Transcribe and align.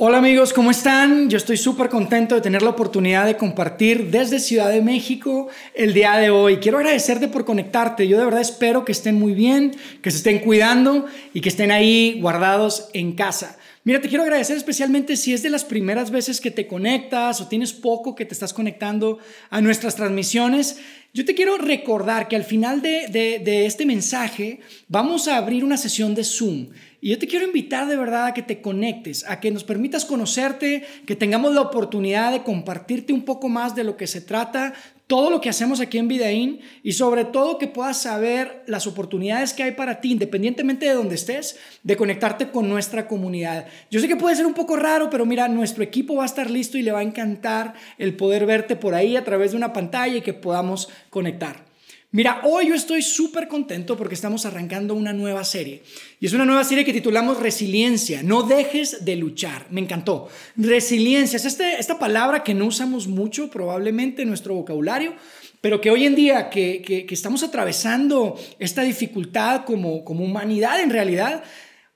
Hola 0.00 0.18
amigos, 0.18 0.52
¿cómo 0.52 0.70
están? 0.70 1.28
Yo 1.28 1.36
estoy 1.36 1.56
súper 1.56 1.88
contento 1.88 2.36
de 2.36 2.40
tener 2.40 2.62
la 2.62 2.70
oportunidad 2.70 3.26
de 3.26 3.36
compartir 3.36 4.12
desde 4.12 4.38
Ciudad 4.38 4.70
de 4.70 4.80
México 4.80 5.48
el 5.74 5.92
día 5.92 6.12
de 6.12 6.30
hoy. 6.30 6.58
Quiero 6.58 6.78
agradecerte 6.78 7.26
por 7.26 7.44
conectarte. 7.44 8.06
Yo 8.06 8.16
de 8.16 8.24
verdad 8.24 8.40
espero 8.40 8.84
que 8.84 8.92
estén 8.92 9.16
muy 9.16 9.34
bien, 9.34 9.74
que 10.00 10.12
se 10.12 10.18
estén 10.18 10.38
cuidando 10.38 11.06
y 11.34 11.40
que 11.40 11.48
estén 11.48 11.72
ahí 11.72 12.20
guardados 12.20 12.90
en 12.92 13.16
casa. 13.16 13.58
Mira, 13.88 14.02
te 14.02 14.10
quiero 14.10 14.24
agradecer 14.24 14.54
especialmente 14.54 15.16
si 15.16 15.32
es 15.32 15.42
de 15.42 15.48
las 15.48 15.64
primeras 15.64 16.10
veces 16.10 16.42
que 16.42 16.50
te 16.50 16.66
conectas 16.66 17.40
o 17.40 17.48
tienes 17.48 17.72
poco 17.72 18.14
que 18.14 18.26
te 18.26 18.34
estás 18.34 18.52
conectando 18.52 19.18
a 19.48 19.62
nuestras 19.62 19.96
transmisiones. 19.96 20.78
Yo 21.14 21.24
te 21.24 21.34
quiero 21.34 21.56
recordar 21.56 22.28
que 22.28 22.36
al 22.36 22.44
final 22.44 22.82
de, 22.82 23.08
de 23.08 23.64
este 23.64 23.86
mensaje 23.86 24.60
vamos 24.88 25.26
a 25.26 25.38
abrir 25.38 25.64
una 25.64 25.78
sesión 25.78 26.14
de 26.14 26.22
Zoom. 26.22 26.68
Y 27.00 27.08
yo 27.08 27.18
te 27.18 27.26
quiero 27.26 27.46
invitar 27.46 27.88
de 27.88 27.96
verdad 27.96 28.26
a 28.26 28.34
que 28.34 28.42
te 28.42 28.60
conectes, 28.60 29.24
a 29.26 29.40
que 29.40 29.50
nos 29.50 29.64
permitas 29.64 30.04
conocerte, 30.04 30.84
que 31.06 31.16
tengamos 31.16 31.54
la 31.54 31.62
oportunidad 31.62 32.32
de 32.32 32.42
compartirte 32.42 33.14
un 33.14 33.24
poco 33.24 33.48
más 33.48 33.74
de 33.74 33.84
lo 33.84 33.96
que 33.96 34.06
se 34.06 34.20
trata, 34.20 34.74
todo 35.08 35.30
lo 35.30 35.40
que 35.40 35.48
hacemos 35.48 35.80
aquí 35.80 35.96
en 35.96 36.06
Vidaín 36.06 36.60
y 36.82 36.92
sobre 36.92 37.24
todo 37.24 37.58
que 37.58 37.66
puedas 37.66 38.00
saber 38.02 38.62
las 38.66 38.86
oportunidades 38.86 39.54
que 39.54 39.62
hay 39.62 39.72
para 39.72 40.02
ti, 40.02 40.12
independientemente 40.12 40.84
de 40.84 40.92
donde 40.92 41.14
estés, 41.14 41.58
de 41.82 41.96
conectarte 41.96 42.50
con 42.50 42.68
nuestra 42.68 43.08
comunidad. 43.08 43.66
Yo 43.90 44.00
sé 44.00 44.06
que 44.06 44.16
puede 44.16 44.36
ser 44.36 44.44
un 44.44 44.52
poco 44.52 44.76
raro, 44.76 45.08
pero 45.08 45.24
mira, 45.24 45.48
nuestro 45.48 45.82
equipo 45.82 46.14
va 46.14 46.24
a 46.24 46.26
estar 46.26 46.50
listo 46.50 46.76
y 46.76 46.82
le 46.82 46.92
va 46.92 47.00
a 47.00 47.04
encantar 47.04 47.72
el 47.96 48.16
poder 48.16 48.44
verte 48.44 48.76
por 48.76 48.94
ahí 48.94 49.16
a 49.16 49.24
través 49.24 49.52
de 49.52 49.56
una 49.56 49.72
pantalla 49.72 50.18
y 50.18 50.20
que 50.20 50.34
podamos 50.34 50.90
conectar. 51.08 51.67
Mira, 52.10 52.40
hoy 52.44 52.68
yo 52.68 52.74
estoy 52.74 53.02
súper 53.02 53.48
contento 53.48 53.94
porque 53.94 54.14
estamos 54.14 54.46
arrancando 54.46 54.94
una 54.94 55.12
nueva 55.12 55.44
serie. 55.44 55.82
Y 56.20 56.26
es 56.26 56.32
una 56.32 56.46
nueva 56.46 56.64
serie 56.64 56.82
que 56.82 56.92
titulamos 56.94 57.38
Resiliencia. 57.38 58.22
No 58.22 58.44
dejes 58.44 59.04
de 59.04 59.16
luchar. 59.16 59.66
Me 59.68 59.82
encantó. 59.82 60.28
Resiliencia 60.56 61.36
es 61.36 61.44
este, 61.44 61.78
esta 61.78 61.98
palabra 61.98 62.42
que 62.42 62.54
no 62.54 62.64
usamos 62.64 63.08
mucho 63.08 63.50
probablemente 63.50 64.22
en 64.22 64.28
nuestro 64.28 64.54
vocabulario, 64.54 65.16
pero 65.60 65.82
que 65.82 65.90
hoy 65.90 66.06
en 66.06 66.14
día 66.14 66.48
que, 66.48 66.80
que, 66.80 67.06
estamos 67.14 67.42
atravesando 67.42 68.40
esta 68.58 68.82
dificultad 68.82 69.66
como, 69.66 70.02
como 70.02 70.24
humanidad 70.24 70.80
en 70.80 70.88
realidad, 70.88 71.44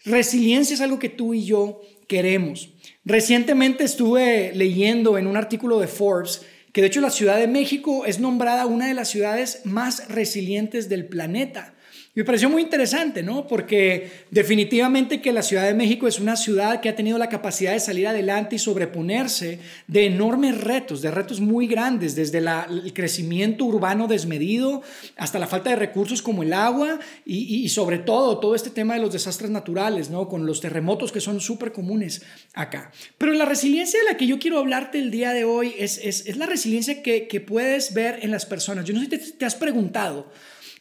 resiliencia 0.05 0.75
es 0.75 0.83
algo 0.83 0.99
que 0.99 1.09
tú 1.09 1.33
y 1.33 1.47
yo 1.47 1.81
queremos. 2.07 2.69
Recientemente 3.07 3.85
estuve 3.85 4.53
leyendo 4.55 5.17
en 5.17 5.27
un 5.27 5.39
artículo 5.39 5.79
de 5.79 5.87
Forbes 5.87 6.43
que 6.73 6.81
de 6.81 6.87
hecho 6.87 7.01
la 7.01 7.11
Ciudad 7.11 7.37
de 7.37 7.47
México 7.47 8.07
es 8.07 8.19
nombrada 8.19 8.67
una 8.67 8.89
de 8.89 8.95
las 8.95 9.09
ciudades 9.09 9.61
más 9.65 10.09
resilientes 10.09 10.89
del 10.89 11.07
planeta. 11.07 11.75
Me 12.15 12.25
pareció 12.25 12.51
muy 12.51 12.61
interesante, 12.61 13.23
¿no? 13.23 13.47
Porque 13.47 14.27
definitivamente 14.31 15.23
que 15.23 15.33
la 15.33 15.41
Ciudad 15.41 15.65
de 15.65 15.73
México 15.73 16.07
es 16.07 16.21
una 16.21 16.37
ciudad 16.37 16.83
que 16.83 16.91
ha 16.91 16.95
tenido 16.95 17.17
la 17.17 17.31
capacidad 17.31 17.73
de 17.73 17.81
salir 17.81 18.07
adelante 18.07 18.57
y 18.57 18.59
sobreponerse 18.59 19.61
de 19.87 20.05
enormes 20.05 20.61
retos, 20.61 21.01
de 21.01 21.11
retos 21.11 21.41
muy 21.41 21.67
grandes, 21.67 22.15
desde 22.15 22.37
el 22.41 22.93
crecimiento 22.93 23.65
urbano 23.65 24.09
desmedido 24.09 24.83
hasta 25.17 25.39
la 25.39 25.47
falta 25.47 25.71
de 25.71 25.77
recursos 25.77 26.21
como 26.21 26.43
el 26.43 26.53
agua 26.53 26.99
y, 27.25 27.67
sobre 27.71 27.97
todo 27.97 28.41
todo 28.41 28.55
este 28.55 28.69
tema 28.69 28.93
de 28.93 29.01
los 29.01 29.15
desastres 29.15 29.51
naturales, 29.51 30.11
¿no? 30.11 30.29
Con 30.29 30.45
los 30.45 30.61
terremotos 30.61 31.13
que 31.13 31.21
son 31.23 31.41
súper 31.41 31.73
comunes 31.73 32.21
acá. 32.53 32.93
Pero 33.17 33.33
la 33.33 33.47
resiliencia 33.47 33.99
de 34.01 34.05
la 34.05 34.19
que 34.19 34.27
yo 34.27 34.39
quiero 34.39 34.59
hablarte 34.59 34.99
el 34.99 35.11
día 35.11 35.33
de 35.33 35.45
hoy 35.45 35.73
es, 35.79 35.97
es, 35.97 36.37
la 36.37 36.45
resiliencia 36.45 37.03
que, 37.03 37.27
que, 37.27 37.41
puedes 37.41 37.95
ver 37.95 38.19
en 38.21 38.31
las 38.31 38.45
personas. 38.45 38.85
Yo 38.85 38.93
no 38.93 39.01
sé 39.01 39.19
si 39.19 39.33
te 39.33 39.47
has 39.47 39.55
preguntado, 39.55 40.31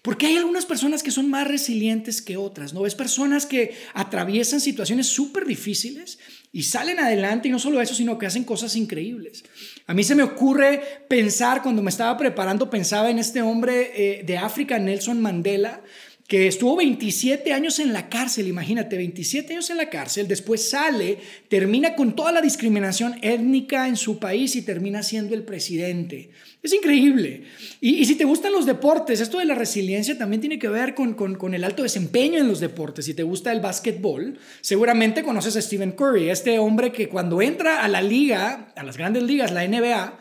porque 0.01 0.25
hay 0.25 0.37
algunas 0.37 0.65
personas 0.65 1.03
que 1.03 1.11
son 1.11 1.29
más 1.29 1.47
resilientes 1.47 2.21
que 2.21 2.35
otras, 2.35 2.73
¿no? 2.73 2.81
Ves 2.81 2.95
personas 2.95 3.45
que 3.45 3.75
atraviesan 3.93 4.59
situaciones 4.59 5.07
súper 5.07 5.45
difíciles 5.45 6.17
y 6.51 6.63
salen 6.63 6.99
adelante 6.99 7.47
y 7.47 7.51
no 7.51 7.59
solo 7.59 7.79
eso, 7.81 7.93
sino 7.93 8.17
que 8.17 8.25
hacen 8.25 8.43
cosas 8.43 8.75
increíbles. 8.75 9.43
A 9.85 9.93
mí 9.93 10.03
se 10.03 10.15
me 10.15 10.23
ocurre 10.23 11.05
pensar, 11.07 11.61
cuando 11.61 11.83
me 11.83 11.91
estaba 11.91 12.17
preparando, 12.17 12.69
pensaba 12.69 13.11
en 13.11 13.19
este 13.19 13.43
hombre 13.43 13.91
eh, 13.93 14.23
de 14.23 14.37
África, 14.37 14.79
Nelson 14.79 15.21
Mandela, 15.21 15.83
que 16.31 16.47
estuvo 16.47 16.77
27 16.77 17.51
años 17.51 17.79
en 17.79 17.91
la 17.91 18.07
cárcel, 18.07 18.47
imagínate, 18.47 18.95
27 18.95 19.51
años 19.51 19.69
en 19.69 19.75
la 19.75 19.89
cárcel, 19.89 20.29
después 20.29 20.69
sale, 20.69 21.17
termina 21.49 21.93
con 21.93 22.15
toda 22.15 22.31
la 22.31 22.39
discriminación 22.39 23.19
étnica 23.21 23.89
en 23.89 23.97
su 23.97 24.17
país 24.17 24.55
y 24.55 24.61
termina 24.61 25.03
siendo 25.03 25.35
el 25.35 25.43
presidente. 25.43 26.29
Es 26.63 26.71
increíble. 26.71 27.43
Y, 27.81 28.05
si 28.05 28.15
te 28.15 28.23
gustan 28.23 28.53
los 28.53 28.65
deportes, 28.65 29.19
esto 29.19 29.39
de 29.39 29.45
la 29.45 29.55
resiliencia 29.55 30.17
también 30.17 30.39
tiene 30.39 30.57
que 30.57 30.69
ver 30.69 30.95
con, 30.95 31.15
con, 31.15 31.53
el 31.53 31.65
alto 31.65 31.83
desempeño 31.83 32.39
en 32.39 32.47
los 32.47 32.61
deportes. 32.61 33.03
Si 33.03 33.13
te 33.13 33.23
gusta 33.23 33.51
el 33.51 33.59
básquetbol, 33.59 34.39
seguramente 34.61 35.23
conoces 35.23 35.57
a 35.57 35.61
Stephen 35.61 35.91
Curry, 35.91 36.29
este 36.29 36.59
hombre 36.59 36.93
que 36.93 37.09
cuando 37.09 37.41
entra 37.41 37.83
a 37.83 37.89
la 37.89 38.01
liga, 38.01 38.71
a 38.77 38.83
las 38.83 38.95
grandes 38.95 39.23
ligas, 39.23 39.51
la 39.51 39.67
NBA, 39.67 40.17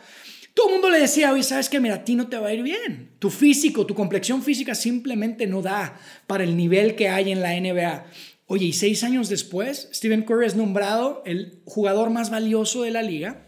todo 0.53 0.67
el 0.67 0.73
mundo 0.73 0.89
le 0.89 0.99
decía, 0.99 1.31
oye, 1.31 1.43
sabes 1.43 1.69
que 1.69 1.79
mira, 1.79 1.95
a 1.95 2.03
ti 2.03 2.15
no 2.15 2.27
te 2.27 2.37
va 2.37 2.47
a 2.47 2.53
ir 2.53 2.63
bien. 2.63 3.11
Tu 3.19 3.29
físico, 3.29 3.85
tu 3.85 3.95
complexión 3.95 4.43
física 4.43 4.75
simplemente 4.75 5.47
no 5.47 5.61
da 5.61 5.99
para 6.27 6.43
el 6.43 6.57
nivel 6.57 6.95
que 6.95 7.09
hay 7.09 7.31
en 7.31 7.41
la 7.41 7.59
NBA. 7.59 8.05
Oye, 8.47 8.65
y 8.65 8.73
seis 8.73 9.03
años 9.03 9.29
después, 9.29 9.89
Stephen 9.93 10.23
Curry 10.23 10.47
es 10.47 10.55
nombrado 10.55 11.23
el 11.25 11.61
jugador 11.65 12.09
más 12.09 12.29
valioso 12.29 12.83
de 12.83 12.91
la 12.91 13.01
liga. 13.01 13.47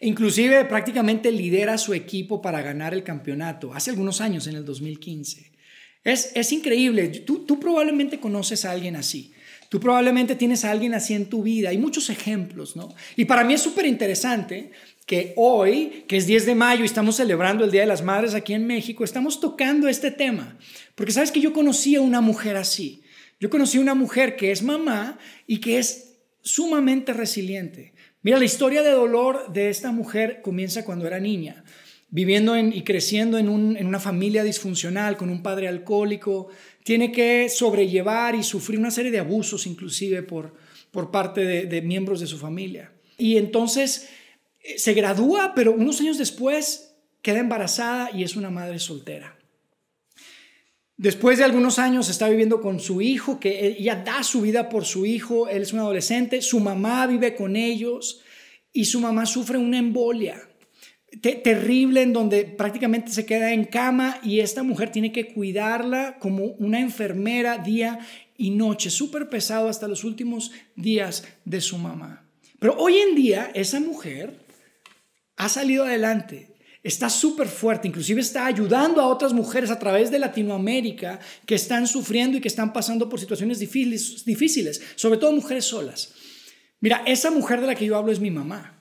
Inclusive 0.00 0.64
prácticamente 0.66 1.32
lidera 1.32 1.78
su 1.78 1.94
equipo 1.94 2.42
para 2.42 2.60
ganar 2.60 2.92
el 2.92 3.04
campeonato, 3.04 3.72
hace 3.72 3.90
algunos 3.90 4.20
años, 4.20 4.46
en 4.46 4.56
el 4.56 4.64
2015. 4.64 5.52
Es, 6.04 6.32
es 6.34 6.52
increíble, 6.52 7.08
tú, 7.08 7.46
tú 7.46 7.58
probablemente 7.58 8.20
conoces 8.20 8.64
a 8.64 8.72
alguien 8.72 8.96
así. 8.96 9.32
Tú 9.72 9.80
probablemente 9.80 10.34
tienes 10.34 10.66
a 10.66 10.70
alguien 10.70 10.92
así 10.92 11.14
en 11.14 11.30
tu 11.30 11.42
vida. 11.42 11.70
Hay 11.70 11.78
muchos 11.78 12.10
ejemplos, 12.10 12.76
¿no? 12.76 12.94
Y 13.16 13.24
para 13.24 13.42
mí 13.42 13.54
es 13.54 13.62
súper 13.62 13.86
interesante 13.86 14.72
que 15.06 15.32
hoy, 15.36 16.04
que 16.08 16.16
es 16.16 16.26
10 16.26 16.46
de 16.46 16.54
mayo 16.54 16.82
y 16.82 16.86
estamos 16.86 17.16
celebrando 17.16 17.64
el 17.64 17.70
Día 17.70 17.82
de 17.82 17.86
las 17.86 18.02
Madres 18.02 18.34
aquí 18.34 18.54
en 18.54 18.66
México, 18.66 19.04
estamos 19.04 19.40
tocando 19.40 19.88
este 19.88 20.10
tema. 20.10 20.56
Porque 20.94 21.12
sabes 21.12 21.32
que 21.32 21.40
yo 21.40 21.52
conocí 21.52 21.96
a 21.96 22.00
una 22.00 22.20
mujer 22.20 22.56
así. 22.56 23.02
Yo 23.40 23.50
conocí 23.50 23.78
a 23.78 23.80
una 23.80 23.94
mujer 23.94 24.36
que 24.36 24.52
es 24.52 24.62
mamá 24.62 25.18
y 25.46 25.58
que 25.58 25.78
es 25.78 26.18
sumamente 26.42 27.12
resiliente. 27.12 27.92
Mira, 28.22 28.38
la 28.38 28.44
historia 28.44 28.82
de 28.82 28.92
dolor 28.92 29.52
de 29.52 29.68
esta 29.68 29.90
mujer 29.90 30.42
comienza 30.42 30.84
cuando 30.84 31.06
era 31.06 31.18
niña, 31.18 31.64
viviendo 32.08 32.56
y 32.56 32.82
creciendo 32.82 33.36
en, 33.38 33.48
una 33.48 33.98
familia 33.98 34.44
disfuncional, 34.44 35.16
con 35.16 35.28
un 35.28 35.42
padre 35.42 35.66
alcohólico. 35.66 36.48
Tiene 36.84 37.10
que 37.10 37.48
sobrellevar 37.48 38.36
y 38.36 38.44
sufrir 38.44 38.78
una 38.78 38.92
serie 38.92 39.10
de 39.10 39.18
abusos 39.18 39.66
inclusive 39.66 40.22
por, 40.22 40.54
por 40.92 41.10
parte 41.10 41.44
de, 41.44 41.82
miembros 41.82 42.20
de 42.20 42.28
su 42.28 42.38
familia. 42.38 42.92
Y 43.18 43.38
entonces 43.38 44.08
se 44.76 44.94
gradúa, 44.94 45.52
pero 45.54 45.72
unos 45.72 46.00
años 46.00 46.18
después 46.18 46.94
queda 47.22 47.38
embarazada 47.38 48.10
y 48.12 48.22
es 48.22 48.36
una 48.36 48.50
madre 48.50 48.78
soltera. 48.78 49.38
Después 50.96 51.38
de 51.38 51.44
algunos 51.44 51.78
años 51.78 52.08
está 52.08 52.28
viviendo 52.28 52.60
con 52.60 52.78
su 52.78 53.00
hijo, 53.00 53.40
que 53.40 53.66
ella 53.66 53.96
da 53.96 54.22
su 54.22 54.42
vida 54.42 54.68
por 54.68 54.84
su 54.84 55.06
hijo, 55.06 55.48
él 55.48 55.62
es 55.62 55.72
un 55.72 55.80
adolescente, 55.80 56.42
su 56.42 56.60
mamá 56.60 57.06
vive 57.06 57.34
con 57.34 57.56
ellos 57.56 58.20
y 58.72 58.84
su 58.84 59.00
mamá 59.00 59.26
sufre 59.26 59.58
una 59.58 59.78
embolia 59.78 60.48
terrible 61.20 62.02
en 62.02 62.12
donde 62.12 62.44
prácticamente 62.44 63.12
se 63.12 63.26
queda 63.26 63.52
en 63.52 63.64
cama 63.64 64.18
y 64.22 64.40
esta 64.40 64.62
mujer 64.62 64.90
tiene 64.90 65.12
que 65.12 65.32
cuidarla 65.32 66.18
como 66.18 66.44
una 66.44 66.80
enfermera 66.80 67.58
día 67.58 67.98
y 68.38 68.50
noche, 68.50 68.88
súper 68.88 69.28
pesado 69.28 69.68
hasta 69.68 69.88
los 69.88 70.04
últimos 70.04 70.52
días 70.74 71.24
de 71.44 71.60
su 71.60 71.76
mamá. 71.76 72.26
Pero 72.58 72.76
hoy 72.78 72.96
en 72.96 73.14
día 73.14 73.50
esa 73.54 73.78
mujer 73.80 74.41
ha 75.36 75.48
salido 75.48 75.84
adelante, 75.84 76.54
está 76.82 77.08
súper 77.08 77.48
fuerte, 77.48 77.88
inclusive 77.88 78.20
está 78.20 78.46
ayudando 78.46 79.00
a 79.00 79.06
otras 79.06 79.32
mujeres 79.32 79.70
a 79.70 79.78
través 79.78 80.10
de 80.10 80.18
Latinoamérica 80.18 81.20
que 81.46 81.54
están 81.54 81.86
sufriendo 81.86 82.36
y 82.36 82.40
que 82.40 82.48
están 82.48 82.72
pasando 82.72 83.08
por 83.08 83.20
situaciones 83.20 83.58
difíciles, 83.58 84.24
difíciles 84.24 84.82
sobre 84.96 85.18
todo 85.18 85.32
mujeres 85.32 85.64
solas. 85.64 86.12
Mira, 86.80 87.02
esa 87.06 87.30
mujer 87.30 87.60
de 87.60 87.68
la 87.68 87.74
que 87.74 87.86
yo 87.86 87.96
hablo 87.96 88.10
es 88.10 88.20
mi 88.20 88.30
mamá. 88.30 88.78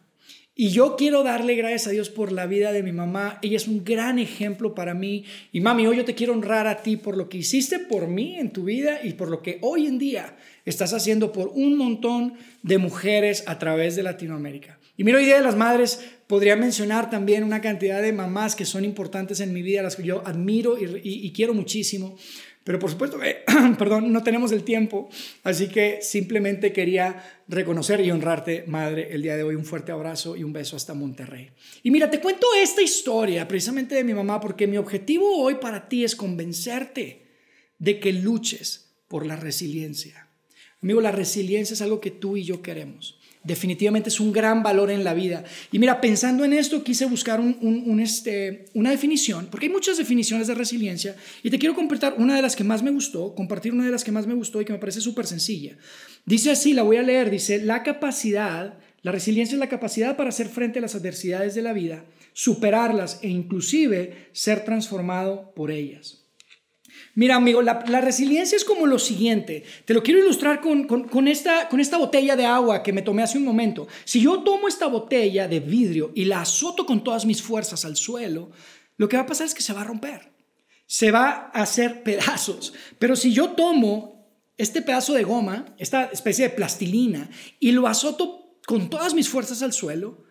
Y 0.54 0.70
yo 0.70 0.96
quiero 0.98 1.24
darle 1.24 1.56
gracias 1.56 1.88
a 1.88 1.92
Dios 1.92 2.10
por 2.10 2.31
la 2.31 2.46
vida 2.46 2.74
de 2.74 2.84
mi 2.84 2.92
mamá. 2.92 3.40
Ella 3.42 3.56
es 3.56 3.68
un 3.68 3.86
gran 3.86 4.20
ejemplo 4.20 4.75
para 4.75 4.94
mí. 4.94 5.24
Y 5.52 5.62
mami, 5.62 5.88
hoy 5.88 5.98
yo 5.98 6.06
te 6.06 6.14
quiero 6.14 6.34
honrar 6.34 6.68
a 6.68 6.81
ti 6.81 6.98
por 6.98 7.16
lo 7.16 7.30
que 7.30 7.38
hiciste 7.38 7.80
por 7.80 8.08
mí 8.08 8.38
en 8.38 8.52
tu 8.52 8.66
vida 8.66 9.00
y 9.02 9.14
por 9.14 9.30
lo 9.30 9.42
que 9.42 9.60
hoy 9.62 9.88
en 9.88 9.98
día 9.98 10.36
estás 10.66 10.94
haciendo 10.94 11.31
por 11.31 11.48
un 11.50 11.78
montón 11.78 12.34
de 12.64 12.80
mujeres 12.80 13.44
a 13.48 13.60
través 13.60 13.96
de 13.96 14.04
Latinoamérica. 14.04 14.78
Y 14.98 15.04
mira, 15.04 15.20
hoy 15.20 15.25
Día 15.25 15.38
de 15.38 15.44
las 15.44 15.56
Madres 15.56 16.06
podría 16.31 16.56
mencionar 16.56 17.10
también 17.10 17.44
una 17.44 17.60
cantidad 17.60 18.01
de 18.01 18.13
mamás 18.13 18.56
que 18.56 18.63
son 18.63 18.86
importantes 18.86 19.42
en 19.42 19.51
mi 19.51 19.62
vida, 19.62 19.81
las 19.81 19.98
que 19.98 20.04
yo 20.04 20.25
admiro 20.25 20.78
y, 20.80 21.30
quiero 21.33 21.54
muchísimo. 21.54 22.18
Pero 22.63 22.80
por 22.80 22.89
supuesto, 22.89 23.19
perdón, 23.78 24.13
no 24.13 24.24
tenemos 24.24 24.54
el 24.54 24.63
tiempo, 24.63 25.10
así 25.44 25.68
que 25.68 26.00
simplemente 26.01 26.72
quería 26.72 27.22
reconocer 27.50 28.00
y 28.00 28.12
honrarte, 28.12 28.63
madre, 28.66 29.10
el 29.12 29.24
día 29.24 29.36
de 29.36 29.44
hoy. 29.44 29.56
Un 29.56 29.66
fuerte 29.66 29.92
abrazo 29.92 30.38
y 30.38 30.45
un 30.45 30.54
beso 30.54 30.78
hasta 30.78 30.94
Monterrey. 30.94 31.50
Y 31.83 31.92
mira, 31.92 32.10
te 32.10 32.22
cuento 32.22 32.48
esta 32.57 32.81
historia 32.81 33.45
precisamente 33.45 33.95
de 33.95 34.06
mi 34.06 34.13
mamá 34.13 34.39
porque 34.39 34.68
mi 34.68 34.77
objetivo 34.77 35.36
hoy 35.36 35.56
para 35.56 35.89
ti 35.89 36.06
es 36.06 36.16
convencerte 36.16 37.25
de 37.77 38.00
que 38.00 38.13
luches 38.13 38.94
por 39.10 39.25
la 39.25 39.36
resiliencia. 39.36 40.30
Amigo, 40.81 41.01
la 41.01 41.12
resiliencia 41.12 41.74
es 41.74 41.81
algo 41.81 42.00
que 42.00 42.12
tú 42.12 42.38
y 42.38 42.45
yo 42.45 42.62
queremos. 42.62 43.19
Definitivamente 43.44 44.10
es 44.10 44.20
un 44.20 44.32
gran 44.32 44.62
valor 44.62 44.92
en 44.92 45.04
la 45.04 45.16
vida. 45.16 45.44
Y 45.72 45.80
mira, 45.80 46.00
pensando 46.00 46.46
en 46.46 46.54
esto, 46.54 46.84
quise 46.84 47.06
buscar 47.06 47.42
este, 48.00 48.66
una 48.76 48.92
definición, 48.92 49.48
porque 49.50 49.66
hay 49.66 49.72
muchas 49.72 49.98
definiciones 49.98 50.46
de 50.46 50.54
resiliencia, 50.54 51.16
y 51.42 51.50
te 51.50 51.58
quiero 51.58 51.74
compartir 51.74 52.14
una 52.18 52.36
de 52.36 52.44
las 52.44 52.56
que 52.56 52.64
más 52.64 52.84
me 52.84 52.92
gustó, 52.92 53.34
compartir 53.34 53.74
una 53.74 53.86
de 53.86 53.92
las 53.92 54.04
que 54.04 54.12
más 54.12 54.28
me 54.28 54.36
gustó 54.36 54.62
y 54.62 54.66
que 54.66 54.74
me 54.74 54.80
parece 54.80 55.02
súper 55.02 55.26
sencilla. 55.26 55.76
Dice 56.26 56.52
así, 56.52 56.74
la 56.74 56.84
voy 56.84 56.98
a 56.98 57.02
leer, 57.02 57.32
dice, 57.32 57.64
la 57.64 57.82
capacidad, 57.82 58.78
la 59.02 59.12
resiliencia 59.12 59.56
es 59.56 59.60
la 59.60 59.70
capacidad 59.70 60.16
para 60.16 60.30
hacer 60.30 60.48
frente 60.48 60.78
a 60.78 60.84
las 60.84 60.94
adversidades 60.94 61.56
de 61.56 61.64
la 61.64 61.74
vida, 61.74 62.06
superarlas 62.34 63.20
e 63.24 63.30
inclusive 63.30 64.30
ser 64.34 64.64
transformado 64.66 65.52
por 65.56 65.72
ellas. 65.72 66.21
Mira, 67.13 67.36
amigo, 67.36 67.62
la, 67.62 68.02
resiliencia 68.02 68.56
es 68.56 68.63
como 68.63 68.88
lo 68.88 68.98
siguiente. 68.98 69.63
Te 69.86 69.94
lo 69.94 70.02
quiero 70.02 70.22
ilustrar 70.22 70.62
con, 70.62 71.28
esta, 71.28 71.68
con 71.68 71.80
esta 71.80 71.98
botella 71.98 72.36
de 72.36 72.46
agua 72.46 72.84
que 72.84 72.94
me 72.94 73.02
tomé 73.02 73.24
hace 73.24 73.38
un 73.38 73.44
momento. 73.44 73.88
Si 74.06 74.22
yo 74.22 74.44
tomo 74.44 74.68
esta 74.68 74.88
botella 74.88 75.48
de 75.48 75.60
vidrio 75.60 76.12
y 76.16 76.25
la 76.25 76.42
azoto 76.42 76.86
con 76.86 77.04
todas 77.04 77.25
mis 77.25 77.42
fuerzas 77.42 77.84
al 77.84 77.98
suelo, 77.98 78.52
lo 78.96 79.10
que 79.10 79.18
va 79.18 79.24
a 79.24 79.28
pasar 79.28 79.48
es 79.48 79.54
que 79.54 79.62
se 79.62 79.74
va 79.74 79.81
a 79.81 79.86
romper. 79.86 80.31
Se 80.86 81.12
va 81.12 81.52
a 81.54 81.62
hacer 81.62 82.04
pedazos. 82.04 82.74
Pero 82.98 83.16
si 83.16 83.34
yo 83.34 83.52
tomo 83.52 84.30
este 84.58 84.81
pedazo 84.81 85.13
de 85.13 85.24
goma, 85.24 85.66
esta 85.78 86.06
especie 86.06 86.48
de 86.48 86.56
plastilina, 86.56 87.30
y 87.60 87.72
lo 87.72 87.88
azoto 87.88 88.58
con 88.66 88.90
todas 88.90 89.13
mis 89.13 89.28
fuerzas 89.28 89.62
al 89.63 89.74
suelo, 89.74 90.24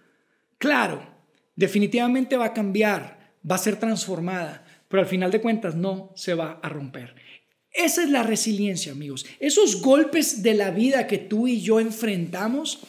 claro, 0.56 1.02
definitivamente 1.56 2.36
va 2.36 2.46
a 2.46 2.54
cambiar, 2.54 3.34
va 3.48 3.56
a 3.56 3.58
ser 3.58 3.78
transformada 3.78 4.64
pero 4.90 5.04
al 5.04 5.08
final 5.08 5.30
de 5.30 5.40
cuentas 5.40 5.76
no 5.76 6.12
se 6.16 6.34
va 6.34 6.58
a 6.60 6.68
romper. 6.68 7.14
Esa 7.72 8.02
es 8.02 8.10
la 8.10 8.24
resiliencia, 8.24 8.90
amigos. 8.90 9.24
Esos 9.38 9.80
golpes 9.80 10.42
de 10.42 10.54
la 10.54 10.72
vida 10.72 11.06
que 11.06 11.18
tú 11.18 11.46
y 11.46 11.60
yo 11.60 11.78
enfrentamos, 11.78 12.80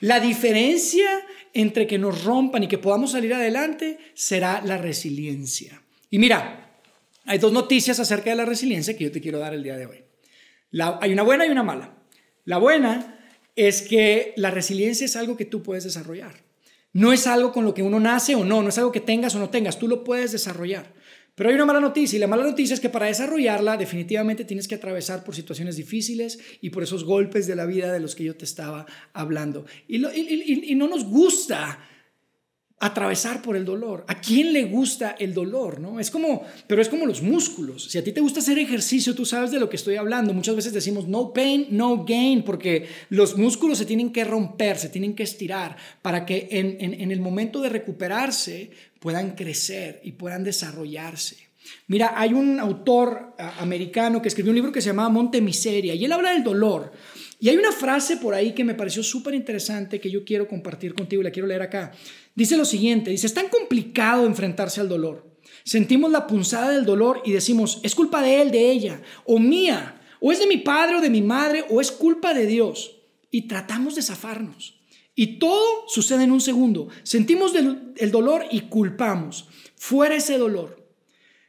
la 0.00 0.20
diferencia 0.20 1.06
entre 1.52 1.86
que 1.86 1.98
nos 1.98 2.24
rompan 2.24 2.62
y 2.62 2.68
que 2.68 2.78
podamos 2.78 3.12
salir 3.12 3.34
adelante 3.34 3.98
será 4.14 4.62
la 4.64 4.78
resiliencia. 4.78 5.82
Y 6.08 6.18
mira, 6.18 6.80
hay 7.26 7.36
dos 7.36 7.52
noticias 7.52 8.00
acerca 8.00 8.30
de 8.30 8.36
la 8.36 8.46
resiliencia 8.46 8.96
que 8.96 9.04
yo 9.04 9.12
te 9.12 9.20
quiero 9.20 9.38
dar 9.38 9.52
el 9.52 9.62
día 9.62 9.76
de 9.76 9.84
hoy. 9.84 10.02
hay 11.00 11.12
una 11.12 11.22
buena 11.22 11.46
y 11.46 11.50
una 11.50 11.62
mala. 11.62 11.94
La 12.46 12.56
buena 12.56 13.20
es 13.54 13.82
que 13.82 14.32
la 14.36 14.50
resiliencia 14.50 15.04
es 15.04 15.14
algo 15.14 15.36
que 15.36 15.44
tú 15.44 15.62
puedes 15.62 15.84
desarrollar. 15.84 16.42
No 16.94 17.12
es 17.12 17.26
algo 17.26 17.52
con 17.52 17.66
lo 17.66 17.74
que 17.74 17.82
uno 17.82 18.00
nace 18.00 18.34
o 18.34 18.44
no, 18.44 18.62
no 18.62 18.70
es 18.70 18.78
algo 18.78 18.92
que 18.92 19.00
tengas 19.00 19.34
o 19.34 19.38
no 19.38 19.50
tengas, 19.50 19.78
tú 19.78 19.88
lo 19.88 20.04
puedes 20.04 20.32
desarrollar. 20.32 20.93
Pero 21.34 21.48
hay 21.48 21.56
una 21.56 21.64
mala 21.64 21.80
noticia 21.80 22.16
y 22.16 22.20
la 22.20 22.28
mala 22.28 22.44
noticia 22.44 22.74
es 22.74 22.80
que 22.80 22.88
para 22.88 23.06
desarrollarla 23.06 23.76
definitivamente 23.76 24.44
tienes 24.44 24.68
que 24.68 24.76
atravesar 24.76 25.24
por 25.24 25.34
situaciones 25.34 25.76
difíciles 25.76 26.38
y 26.60 26.70
por 26.70 26.84
esos 26.84 27.04
golpes 27.04 27.48
de 27.48 27.56
la 27.56 27.66
vida 27.66 27.92
de 27.92 27.98
los 27.98 28.14
que 28.14 28.24
yo 28.24 28.36
te 28.36 28.44
estaba 28.44 28.86
hablando. 29.12 29.66
Y, 29.88 29.98
no 29.98 30.88
nos 30.88 31.04
gusta 31.04 31.80
atravesar 32.86 33.40
por 33.40 33.56
el 33.56 33.64
dolor. 33.64 34.04
¿A 34.08 34.20
quién 34.20 34.52
le 34.52 34.64
gusta 34.64 35.16
el 35.18 35.32
dolor? 35.32 35.80
¿no? 35.80 35.98
Es 35.98 36.10
como, 36.10 36.42
pero 36.66 36.82
es 36.82 36.88
como 36.88 37.06
los 37.06 37.22
músculos. 37.22 37.84
Si 37.84 37.96
a 37.96 38.04
ti 38.04 38.12
te 38.12 38.20
gusta 38.20 38.40
hacer 38.40 38.58
ejercicio, 38.58 39.14
tú 39.14 39.24
sabes 39.24 39.50
de 39.50 39.58
lo 39.58 39.70
que 39.70 39.76
estoy 39.76 39.96
hablando. 39.96 40.34
Muchas 40.34 40.56
veces 40.56 40.72
decimos 40.72 41.08
no 41.08 41.32
pain, 41.32 41.66
no 41.70 42.04
gain, 42.04 42.42
porque 42.42 42.86
los 43.08 43.38
músculos 43.38 43.78
se 43.78 43.86
tienen 43.86 44.12
que 44.12 44.24
romper, 44.24 44.76
se 44.78 44.90
tienen 44.90 45.14
que 45.14 45.22
estirar 45.22 45.76
para 46.02 46.26
que 46.26 46.48
en, 46.50 46.76
en 46.80 47.10
el 47.10 47.20
momento 47.20 47.60
de 47.60 47.70
recuperarse 47.70 48.70
puedan 49.00 49.34
crecer 49.34 50.00
y 50.04 50.12
puedan 50.12 50.44
desarrollarse. 50.44 51.43
Mira, 51.86 52.14
hay 52.16 52.32
un 52.32 52.60
autor 52.60 53.34
ah, 53.38 53.56
americano 53.60 54.22
que 54.22 54.28
escribió 54.28 54.50
un 54.50 54.56
libro 54.56 54.72
que 54.72 54.80
se 54.80 54.88
llama 54.88 55.08
Monte 55.08 55.40
Miseria 55.40 55.94
y 55.94 56.04
él 56.04 56.12
habla 56.12 56.32
del 56.32 56.44
dolor. 56.44 56.92
Y 57.40 57.48
hay 57.48 57.56
una 57.56 57.72
frase 57.72 58.16
por 58.16 58.34
ahí 58.34 58.52
que 58.52 58.64
me 58.64 58.74
pareció 58.74 59.02
súper 59.02 59.34
interesante 59.34 60.00
que 60.00 60.10
yo 60.10 60.24
quiero 60.24 60.48
compartir 60.48 60.94
contigo 60.94 61.20
y 61.20 61.24
la 61.24 61.30
quiero 61.30 61.48
leer 61.48 61.62
acá. 61.62 61.92
Dice 62.34 62.56
lo 62.56 62.64
siguiente, 62.64 63.10
dice, 63.10 63.26
es 63.26 63.34
tan 63.34 63.48
complicado 63.48 64.26
enfrentarse 64.26 64.80
al 64.80 64.88
dolor. 64.88 65.34
Sentimos 65.62 66.10
la 66.10 66.26
punzada 66.26 66.70
del 66.70 66.84
dolor 66.84 67.22
y 67.24 67.32
decimos, 67.32 67.80
es 67.82 67.94
culpa 67.94 68.22
de 68.22 68.42
él, 68.42 68.50
de 68.50 68.70
ella, 68.70 69.02
o 69.24 69.38
mía, 69.38 70.00
o 70.20 70.32
es 70.32 70.38
de 70.38 70.46
mi 70.46 70.58
padre 70.58 70.96
o 70.96 71.00
de 71.00 71.10
mi 71.10 71.22
madre, 71.22 71.64
o 71.70 71.80
es 71.80 71.90
culpa 71.90 72.34
de 72.34 72.46
Dios. 72.46 72.96
Y 73.30 73.42
tratamos 73.42 73.94
de 73.94 74.02
zafarnos. 74.02 74.80
Y 75.14 75.38
todo 75.38 75.84
sucede 75.86 76.24
en 76.24 76.32
un 76.32 76.40
segundo. 76.40 76.88
Sentimos 77.02 77.52
el 77.54 78.10
dolor 78.10 78.46
y 78.50 78.62
culpamos. 78.62 79.48
Fuera 79.76 80.16
ese 80.16 80.38
dolor. 80.38 80.83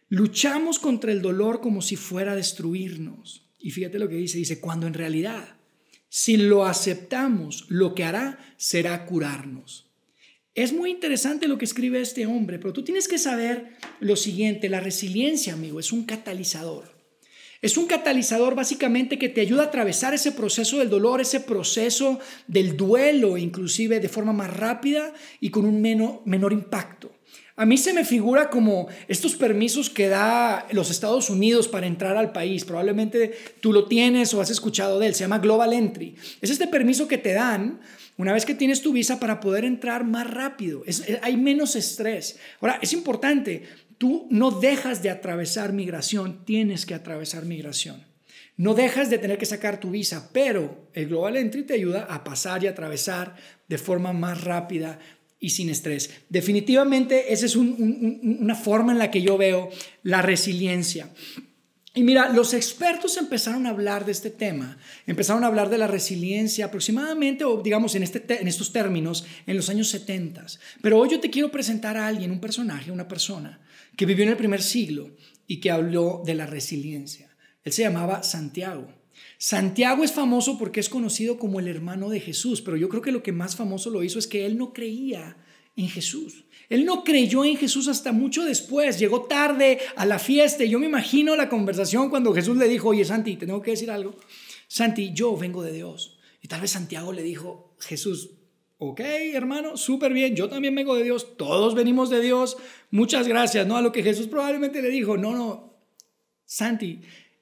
Luchamos 0.07 0.78
contra 0.80 1.12
el 1.12 1.22
dolor 1.22 1.62
como 1.62 1.81
si 1.81 1.96
fuera 1.96 2.34
a 2.34 2.36
destruirnos. 2.36 3.50
Y 3.57 3.72
fíjate 3.72 3.98
lo 3.98 4.07
que 4.07 4.16
dice, 4.16 4.38
dice, 4.38 4.60
cuando 4.60 4.86
en 4.86 4.94
realidad, 4.94 5.57
si 6.10 6.38
lo 6.38 6.66
aceptamos, 6.66 7.66
lo 7.69 7.96
que 7.96 8.04
hará 8.04 8.40
será 8.57 9.06
curarnos. 9.06 9.92
Es 10.54 10.72
muy 10.72 10.92
interesante 10.92 11.48
lo 11.48 11.57
que 11.57 11.66
escribe 11.66 12.00
este 12.00 12.25
hombre, 12.28 12.60
pero 12.60 12.72
tú 12.72 12.84
tienes 12.84 13.07
que 13.07 13.18
saber 13.18 13.78
lo 14.00 14.16
siguiente, 14.16 14.69
la 14.69 14.80
resiliencia, 14.80 15.54
amigo, 15.54 15.80
es 15.80 15.92
un 15.92 16.06
catalizador. 16.06 16.96
Es 17.62 17.78
un 17.78 17.88
catalizador 17.88 18.54
básicamente 18.54 19.18
que 19.18 19.28
te 19.28 19.42
ayuda 19.42 19.63
a 19.63 19.66
atravesar 19.66 20.13
ese 20.13 20.31
proceso 20.31 20.78
del 20.78 20.90
dolor, 20.92 21.19
ese 21.19 21.40
proceso 21.40 22.19
del 22.46 22.78
duelo, 22.78 23.38
inclusive 23.38 24.00
de 24.00 24.08
forma 24.08 24.34
más 24.34 24.56
rápida 24.56 25.13
y 25.40 25.50
con 25.50 25.66
un 25.66 25.81
menor, 25.81 26.22
menor 26.25 26.54
impacto. 26.54 27.15
A 27.57 27.66
mí 27.66 27.78
se 27.78 27.94
me 27.94 28.04
figura 28.04 28.50
como 28.50 28.90
estos 29.07 29.36
permisos 29.36 29.90
que 29.90 30.10
da 30.10 30.68
los 30.72 30.92
Estados 30.92 31.30
Unidos 31.30 31.69
para 31.69 31.88
entrar 31.88 32.18
al 32.18 32.34
país. 32.34 32.66
Probablemente 32.66 33.34
tú 33.62 33.72
lo 33.72 33.88
tienes 33.88 34.34
o 34.34 34.42
has 34.42 34.50
escuchado 34.50 35.00
de 35.00 35.07
él. 35.07 35.16
Se 35.16 35.22
llama 35.22 35.40
Global 35.40 35.72
Entry. 35.72 36.16
Es 36.42 36.50
este 36.50 36.68
permiso 36.68 37.07
que 37.07 37.18
te 37.18 37.31
dan 37.31 37.80
una 38.18 38.34
vez 38.34 38.46
que 38.46 38.56
tienes 38.56 38.81
tu 38.81 38.92
visa 38.92 39.22
para 39.22 39.40
poder 39.40 39.63
entrar 39.63 40.04
más 40.04 40.30
rápido. 40.30 40.84
hay 41.22 41.38
menos 41.38 41.78
estrés. 41.78 42.40
Ahora, 42.60 42.78
es 42.81 42.92
importante. 42.92 43.63
Tú 43.98 44.28
no 44.30 44.51
dejas 44.51 45.01
de 45.01 45.10
atravesar 45.10 45.72
migración, 45.72 46.44
tienes 46.44 46.86
que 46.86 46.94
atravesar 46.94 47.46
migración. 47.46 48.04
No 48.58 48.74
dejas 48.74 49.10
de 49.10 49.18
tener 49.18 49.38
que 49.38 49.46
sacar 49.46 49.80
tu 49.80 49.92
visa, 49.92 50.30
pero 50.34 50.90
el 50.94 51.08
Global 51.08 51.38
Entry 51.38 51.63
te 51.63 51.74
ayuda 51.74 52.06
a 52.10 52.24
pasar 52.25 52.63
y 52.63 52.68
atravesar 52.68 53.36
de 53.68 53.78
forma 53.78 54.12
más 54.12 54.44
rápida 54.44 55.00
y 55.46 55.52
sin 55.52 55.70
estrés. 55.70 56.10
Definitivamente 56.28 57.32
esa 57.32 57.46
es 57.46 57.56
una 57.56 58.56
forma 58.56 58.94
en 58.94 58.98
la 58.98 59.12
que 59.12 59.22
yo 59.22 59.38
veo 59.38 59.70
la 60.02 60.24
resiliencia. 60.24 61.12
Y 61.94 62.02
mira, 62.02 62.30
los 62.30 62.56
expertos 62.56 63.16
empezaron 63.18 63.68
a 63.68 63.70
hablar 63.70 64.06
de 64.06 64.12
este 64.12 64.32
tema, 64.32 64.80
empezaron 65.06 65.44
a 65.44 65.48
hablar 65.48 65.70
de 65.70 65.78
la 65.78 65.86
resiliencia 65.86 66.66
aproximadamente, 66.66 67.44
o 67.44 67.62
digamos 67.62 67.94
en, 67.94 68.02
este, 68.02 68.42
en 68.42 68.48
estos 68.48 68.74
términos, 68.74 69.24
en 69.46 69.56
los 69.56 69.70
años 69.70 69.88
70. 69.90 70.48
Pero 70.82 70.98
hoy 70.98 71.10
yo 71.12 71.20
te 71.20 71.30
quiero 71.30 71.52
presentar 71.52 71.96
a 71.96 72.08
alguien, 72.08 72.32
un 72.32 72.42
personaje, 72.42 72.92
una 72.92 73.08
persona, 73.08 73.62
que 73.96 74.08
vivió 74.08 74.24
en 74.24 74.32
el 74.32 74.38
primer 74.38 74.64
siglo 74.64 75.16
y 75.46 75.60
que 75.60 75.70
habló 75.70 76.24
de 76.25 76.34
la 76.34 76.48
resiliencia. 76.48 77.30
Él 77.64 77.72
se 77.72 77.84
llamaba 77.84 78.24
Santiago. 78.24 78.92
Santiago 79.38 80.03
es 80.03 80.12
famoso 80.12 80.57
porque 80.57 80.79
es 80.79 80.89
conocido 80.89 81.38
como 81.38 81.60
el 81.60 81.67
hermano 81.67 82.10
de 82.10 82.19
Jesús, 82.19 82.62
pero 82.62 82.77
yo 82.77 82.89
creo 82.89 83.01
que 83.01 83.12
lo 83.12 83.24
que 83.24 83.31
más 83.31 83.55
famoso 83.55 83.89
lo 83.89 84.03
hizo 84.03 84.19
es 84.19 84.27
que 84.27 84.45
él 84.45 84.57
no 84.57 84.74
creía 84.74 85.38
en 85.75 85.89
Jesús. 85.89 86.45
Él 86.69 86.86
no 86.86 87.03
creyó 87.03 87.45
en 87.45 87.57
Jesús 87.57 87.88
hasta 87.88 88.12
mucho 88.12 88.43
después, 88.43 88.98
llegó 88.98 89.24
tarde 89.24 89.79
a 89.95 90.05
la 90.05 90.19
fiesta 90.19 90.63
yo 90.63 90.79
me 90.79 90.88
imagino 90.88 91.36
la 91.36 91.50
conversación 91.50 92.10
cuando 92.10 92.34
Jesús 92.34 92.57
le 92.57 92.67
dijo, 92.67 92.89
oye 92.89 93.05
Santi, 93.05 93.36
te 93.36 93.45
tengo 93.45 93.62
que 93.62 93.72
decir 93.72 93.91
algo. 93.91 94.15
Santi, 94.67 95.12
yo 95.13 95.38
vengo 95.38 95.62
de 95.62 95.74
Dios. 95.74 96.17
Y 96.41 96.48
tal 96.48 96.62
vez 96.62 96.72
Santiago 96.72 97.12
le 97.12 97.24
dijo, 97.24 97.75
Jesús, 97.79 98.31
ok 98.77 99.01
hermano, 99.34 99.77
súper 99.77 100.13
bien, 100.13 100.36
yo 100.36 100.50
también 100.50 100.74
vengo 100.75 100.95
de 100.95 101.03
Dios, 101.03 101.38
todos 101.38 101.75
venimos 101.75 102.10
de 102.10 102.22
Dios, 102.22 102.57
muchas 102.89 103.27
gracias, 103.27 103.67
¿no? 103.67 103.77
A 103.77 103.81
lo 103.81 103.91
que 103.91 104.03
Jesús 104.03 104.27
probablemente 104.27 104.81
le 104.81 104.89
dijo, 104.89 105.17
no, 105.17 105.36
no, 105.36 105.77
Santi, 106.45 107.01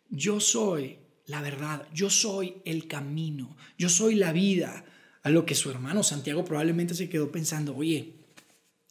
yo 0.09 0.39
soy 0.39 1.02
la 1.25 1.41
verdad, 1.41 1.87
yo 1.93 2.09
soy 2.09 2.55
el 2.65 2.87
camino, 2.87 3.55
yo 3.77 3.89
soy 3.89 4.15
la 4.15 4.31
vida. 4.33 4.85
A 5.23 5.29
lo 5.29 5.45
que 5.45 5.55
su 5.55 5.71
hermano 5.71 6.03
Santiago 6.03 6.43
probablemente 6.43 6.93
se 6.95 7.07
quedó 7.07 7.31
pensando, 7.31 7.75
oye, 7.77 8.15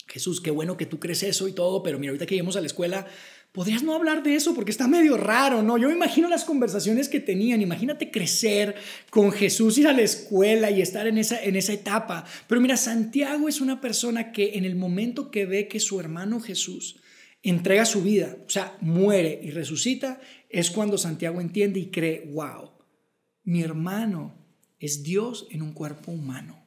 Jesús, 0.06 0.40
qué 0.40 0.50
bueno 0.50 0.78
que 0.78 0.86
tú 0.86 0.98
crees 0.98 1.22
eso 1.22 1.46
y 1.46 1.52
todo, 1.52 1.82
pero 1.82 1.98
mira, 1.98 2.10
ahorita 2.10 2.24
que 2.24 2.34
lleguemos 2.34 2.56
a 2.56 2.60
la 2.60 2.66
escuela, 2.66 3.06
podrías 3.52 3.82
no 3.82 3.94
hablar 3.94 4.22
de 4.22 4.34
eso 4.34 4.54
porque 4.54 4.70
está 4.70 4.88
medio 4.88 5.18
raro, 5.18 5.62
¿no? 5.62 5.76
Yo 5.76 5.88
me 5.88 5.94
imagino 5.94 6.28
las 6.28 6.44
conversaciones 6.44 7.08
que 7.08 7.20
tenían, 7.20 7.60
imagínate 7.60 8.10
crecer 8.10 8.74
con 9.10 9.30
Jesús, 9.30 9.76
ir 9.76 9.86
a 9.86 9.92
la 9.92 10.02
escuela 10.02 10.70
y 10.70 10.80
estar 10.80 11.06
en 11.06 11.18
esa, 11.18 11.42
en 11.42 11.56
esa 11.56 11.74
etapa. 11.74 12.24
Pero 12.46 12.62
mira, 12.62 12.78
Santiago 12.78 13.48
es 13.48 13.60
una 13.60 13.80
persona 13.80 14.32
que 14.32 14.54
en 14.54 14.64
el 14.64 14.74
momento 14.74 15.30
que 15.30 15.44
ve 15.44 15.68
que 15.68 15.80
su 15.80 16.00
hermano 16.00 16.40
Jesús 16.40 16.96
entrega 17.42 17.84
su 17.84 18.02
vida, 18.02 18.36
o 18.46 18.50
sea, 18.50 18.76
muere 18.80 19.40
y 19.42 19.50
resucita, 19.50 20.20
es 20.52 20.70
cuando 20.70 20.98
Santiago 20.98 21.40
entiende 21.40 21.80
y 21.80 21.90
cree, 21.90 22.30
wow, 22.32 22.70
mi 23.42 23.62
hermano 23.62 24.34
es 24.78 25.02
Dios 25.02 25.46
en 25.50 25.62
un 25.62 25.72
cuerpo 25.72 26.12
humano. 26.12 26.61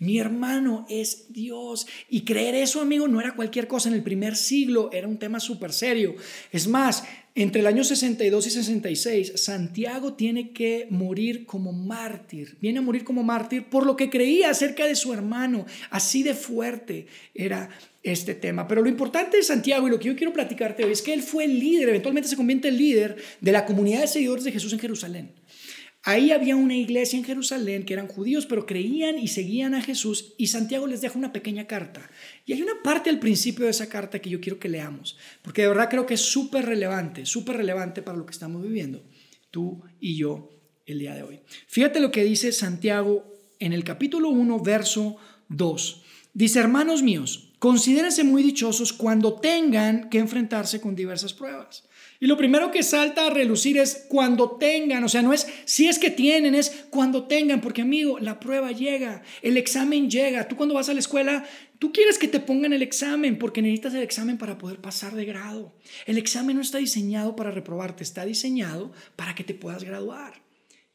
Mi 0.00 0.18
hermano 0.18 0.86
es 0.88 1.32
Dios. 1.32 1.88
Y 2.08 2.22
creer 2.22 2.54
eso, 2.54 2.80
amigo, 2.80 3.08
no 3.08 3.20
era 3.20 3.34
cualquier 3.34 3.66
cosa. 3.66 3.88
En 3.88 3.96
el 3.96 4.02
primer 4.02 4.36
siglo 4.36 4.90
era 4.92 5.08
un 5.08 5.18
tema 5.18 5.40
súper 5.40 5.72
serio. 5.72 6.14
Es 6.52 6.68
más, 6.68 7.02
entre 7.34 7.60
el 7.60 7.66
año 7.66 7.82
62 7.82 8.46
y 8.46 8.50
66, 8.50 9.32
Santiago 9.34 10.14
tiene 10.14 10.50
que 10.52 10.86
morir 10.90 11.46
como 11.46 11.72
mártir. 11.72 12.56
Viene 12.60 12.78
a 12.78 12.82
morir 12.82 13.02
como 13.02 13.24
mártir 13.24 13.64
por 13.64 13.86
lo 13.86 13.96
que 13.96 14.08
creía 14.08 14.50
acerca 14.50 14.86
de 14.86 14.94
su 14.94 15.12
hermano. 15.12 15.66
Así 15.90 16.22
de 16.22 16.34
fuerte 16.34 17.06
era 17.34 17.68
este 18.04 18.34
tema. 18.34 18.68
Pero 18.68 18.82
lo 18.82 18.88
importante 18.88 19.36
de 19.36 19.42
Santiago 19.42 19.88
y 19.88 19.90
lo 19.90 19.98
que 19.98 20.08
yo 20.08 20.16
quiero 20.16 20.32
platicarte 20.32 20.84
hoy 20.84 20.92
es 20.92 21.02
que 21.02 21.12
él 21.12 21.22
fue 21.22 21.44
el 21.44 21.58
líder, 21.58 21.88
eventualmente 21.88 22.28
se 22.28 22.36
convierte 22.36 22.68
en 22.68 22.78
líder 22.78 23.16
de 23.40 23.52
la 23.52 23.66
comunidad 23.66 24.02
de 24.02 24.06
seguidores 24.06 24.44
de 24.44 24.52
Jesús 24.52 24.72
en 24.72 24.78
Jerusalén. 24.78 25.32
Ahí 26.04 26.30
había 26.30 26.56
una 26.56 26.76
iglesia 26.76 27.18
en 27.18 27.24
Jerusalén 27.24 27.84
que 27.84 27.92
eran 27.92 28.06
judíos, 28.06 28.46
pero 28.46 28.66
creían 28.66 29.18
y 29.18 29.28
seguían 29.28 29.74
a 29.74 29.82
Jesús 29.82 30.34
y 30.38 30.46
Santiago 30.46 30.86
les 30.86 31.00
deja 31.00 31.18
una 31.18 31.32
pequeña 31.32 31.66
carta. 31.66 32.08
Y 32.46 32.52
hay 32.52 32.62
una 32.62 32.82
parte 32.82 33.10
al 33.10 33.18
principio 33.18 33.64
de 33.64 33.72
esa 33.72 33.88
carta 33.88 34.20
que 34.20 34.30
yo 34.30 34.40
quiero 34.40 34.58
que 34.58 34.68
leamos, 34.68 35.16
porque 35.42 35.62
de 35.62 35.68
verdad 35.68 35.90
creo 35.90 36.06
que 36.06 36.14
es 36.14 36.20
súper 36.20 36.66
relevante, 36.66 37.26
súper 37.26 37.56
relevante 37.56 38.02
para 38.02 38.16
lo 38.16 38.26
que 38.26 38.32
estamos 38.32 38.62
viviendo, 38.62 39.02
tú 39.50 39.82
y 40.00 40.16
yo, 40.16 40.50
el 40.86 41.00
día 41.00 41.14
de 41.14 41.22
hoy. 41.22 41.40
Fíjate 41.66 42.00
lo 42.00 42.10
que 42.10 42.24
dice 42.24 42.52
Santiago 42.52 43.30
en 43.58 43.72
el 43.72 43.84
capítulo 43.84 44.30
1, 44.30 44.60
verso 44.60 45.16
2. 45.48 46.02
Dice, 46.32 46.60
hermanos 46.60 47.02
míos, 47.02 47.47
considérense 47.58 48.24
muy 48.24 48.42
dichosos 48.42 48.92
cuando 48.92 49.34
tengan 49.34 50.08
que 50.10 50.18
enfrentarse 50.18 50.80
con 50.80 50.94
diversas 50.94 51.32
pruebas 51.32 51.88
y 52.20 52.26
lo 52.26 52.36
primero 52.36 52.72
que 52.72 52.82
salta 52.82 53.26
a 53.26 53.30
relucir 53.30 53.78
es 53.78 54.06
cuando 54.08 54.52
tengan, 54.52 55.04
o 55.04 55.08
sea, 55.08 55.22
no 55.22 55.32
es 55.32 55.46
si 55.66 55.86
es 55.86 56.00
que 56.00 56.10
tienen, 56.10 56.56
es 56.56 56.86
cuando 56.90 57.24
tengan, 57.28 57.60
porque 57.60 57.82
amigo, 57.82 58.18
la 58.18 58.40
prueba 58.40 58.72
llega, 58.72 59.22
el 59.40 59.56
examen 59.56 60.10
llega. 60.10 60.48
Tú 60.48 60.56
cuando 60.56 60.74
vas 60.74 60.88
a 60.88 60.94
la 60.94 60.98
escuela, 60.98 61.44
tú 61.78 61.92
quieres 61.92 62.18
que 62.18 62.26
te 62.26 62.40
pongan 62.40 62.72
el 62.72 62.82
examen 62.82 63.38
porque 63.38 63.62
necesitas 63.62 63.94
el 63.94 64.02
examen 64.02 64.36
para 64.36 64.58
poder 64.58 64.80
pasar 64.80 65.14
de 65.14 65.26
grado. 65.26 65.72
El 66.06 66.18
examen 66.18 66.56
no 66.56 66.62
está 66.62 66.78
diseñado 66.78 67.36
para 67.36 67.52
reprobarte, 67.52 68.02
está 68.02 68.24
diseñado 68.24 68.90
para 69.14 69.36
que 69.36 69.44
te 69.44 69.54
puedas 69.54 69.84
graduar. 69.84 70.47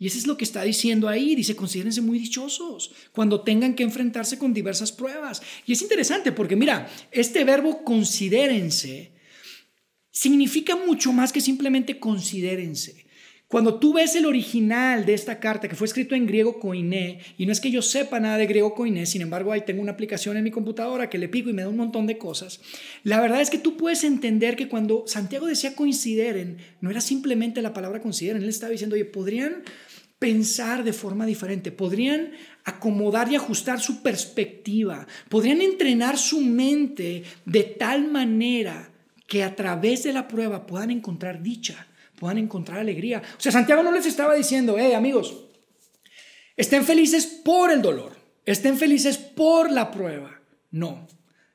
Y 0.03 0.07
eso 0.07 0.17
es 0.17 0.27
lo 0.27 0.35
que 0.35 0.43
está 0.43 0.63
diciendo 0.63 1.07
ahí. 1.07 1.33
Dice, 1.33 1.55
considérense 1.55 2.01
muy 2.01 2.19
dichosos 2.19 2.91
cuando 3.13 3.39
tengan 3.39 3.73
que 3.73 3.83
enfrentarse 3.83 4.37
con 4.37 4.53
diversas 4.53 4.91
pruebas. 4.91 5.41
Y 5.65 5.71
es 5.71 5.81
interesante 5.81 6.33
porque 6.33 6.57
mira, 6.57 6.91
este 7.09 7.45
verbo 7.45 7.85
considérense 7.85 9.13
significa 10.11 10.75
mucho 10.75 11.13
más 11.13 11.31
que 11.31 11.39
simplemente 11.39 12.01
considérense. 12.01 13.02
Cuando 13.53 13.75
tú 13.75 13.93
ves 13.93 14.15
el 14.15 14.25
original 14.25 15.05
de 15.05 15.13
esta 15.13 15.39
carta, 15.39 15.69
que 15.69 15.75
fue 15.75 15.85
escrito 15.85 16.15
en 16.15 16.25
griego 16.25 16.59
koiné, 16.59 17.19
y 17.37 17.45
no 17.45 17.51
es 17.51 17.61
que 17.61 17.69
yo 17.69 17.83
sepa 17.83 18.19
nada 18.19 18.39
de 18.39 18.47
griego 18.47 18.73
koiné, 18.73 19.05
sin 19.05 19.21
embargo 19.21 19.51
ahí 19.51 19.61
tengo 19.61 19.79
una 19.79 19.91
aplicación 19.91 20.37
en 20.37 20.43
mi 20.43 20.49
computadora 20.49 21.07
que 21.07 21.19
le 21.19 21.29
pico 21.29 21.51
y 21.51 21.53
me 21.53 21.61
da 21.61 21.69
un 21.69 21.77
montón 21.77 22.07
de 22.07 22.17
cosas, 22.17 22.61
la 23.03 23.21
verdad 23.21 23.41
es 23.41 23.51
que 23.51 23.59
tú 23.59 23.77
puedes 23.77 24.03
entender 24.05 24.55
que 24.55 24.67
cuando 24.67 25.03
Santiago 25.05 25.45
decía 25.45 25.75
consideren, 25.75 26.57
no 26.81 26.89
era 26.89 26.99
simplemente 26.99 27.61
la 27.61 27.73
palabra 27.73 28.01
consideren, 28.01 28.41
él 28.41 28.49
estaba 28.49 28.71
diciendo, 28.71 28.95
oye, 28.95 29.05
podrían 29.05 29.61
pensar 30.17 30.83
de 30.83 30.93
forma 30.93 31.27
diferente, 31.27 31.71
podrían 31.71 32.31
acomodar 32.63 33.31
y 33.31 33.35
ajustar 33.35 33.79
su 33.79 34.01
perspectiva, 34.01 35.05
podrían 35.29 35.61
entrenar 35.61 36.17
su 36.17 36.41
mente 36.41 37.21
de 37.45 37.61
tal 37.61 38.09
manera 38.09 38.89
que 39.27 39.43
a 39.43 39.55
través 39.55 40.01
de 40.01 40.13
la 40.13 40.27
prueba 40.27 40.65
puedan 40.65 40.89
encontrar 40.89 41.43
dicha, 41.43 41.85
puedan 42.19 42.37
encontrar 42.37 42.79
alegría. 42.79 43.21
O 43.37 43.41
sea, 43.41 43.51
Santiago 43.51 43.83
no 43.83 43.91
les 43.91 44.05
estaba 44.05 44.35
diciendo, 44.35 44.75
hey 44.77 44.93
amigos, 44.93 45.35
estén 46.55 46.83
felices 46.83 47.25
por 47.25 47.71
el 47.71 47.81
dolor, 47.81 48.15
estén 48.45 48.77
felices 48.77 49.17
por 49.17 49.71
la 49.71 49.91
prueba. 49.91 50.41
No, 50.71 51.07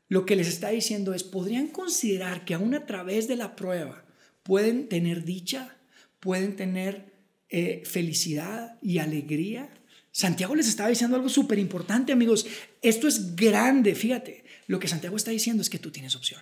lo 0.09 0.25
que 0.25 0.37
les 0.37 0.49
está 0.49 0.71
diciendo 0.71 1.13
es, 1.15 1.23
podrían 1.23 1.69
considerar 1.69 2.45
que 2.45 2.55
aún 2.55 2.75
a 2.75 2.87
través 2.87 3.29
de 3.29 3.37
la 3.37 3.57
prueba 3.57 4.05
pueden 4.43 4.89
tener 4.89 5.25
dicha, 5.25 5.77
pueden 6.21 6.57
tener 6.57 7.13
eh, 7.51 7.83
felicidad 7.85 8.79
y 8.81 8.99
alegría. 8.99 9.69
Santiago 10.11 10.55
les 10.55 10.69
estaba 10.69 10.89
diciendo 10.89 11.17
algo 11.17 11.29
súper 11.29 11.59
importante, 11.59 12.13
amigos. 12.13 12.47
Esto 12.81 13.07
es 13.07 13.37
grande, 13.37 13.95
fíjate. 13.95 14.45
Lo 14.67 14.79
que 14.79 14.89
Santiago 14.89 15.17
está 15.17 15.31
diciendo 15.31 15.63
es 15.63 15.71
que 15.71 15.79
tú 15.79 15.91
tienes 15.91 16.17
opción. 16.17 16.41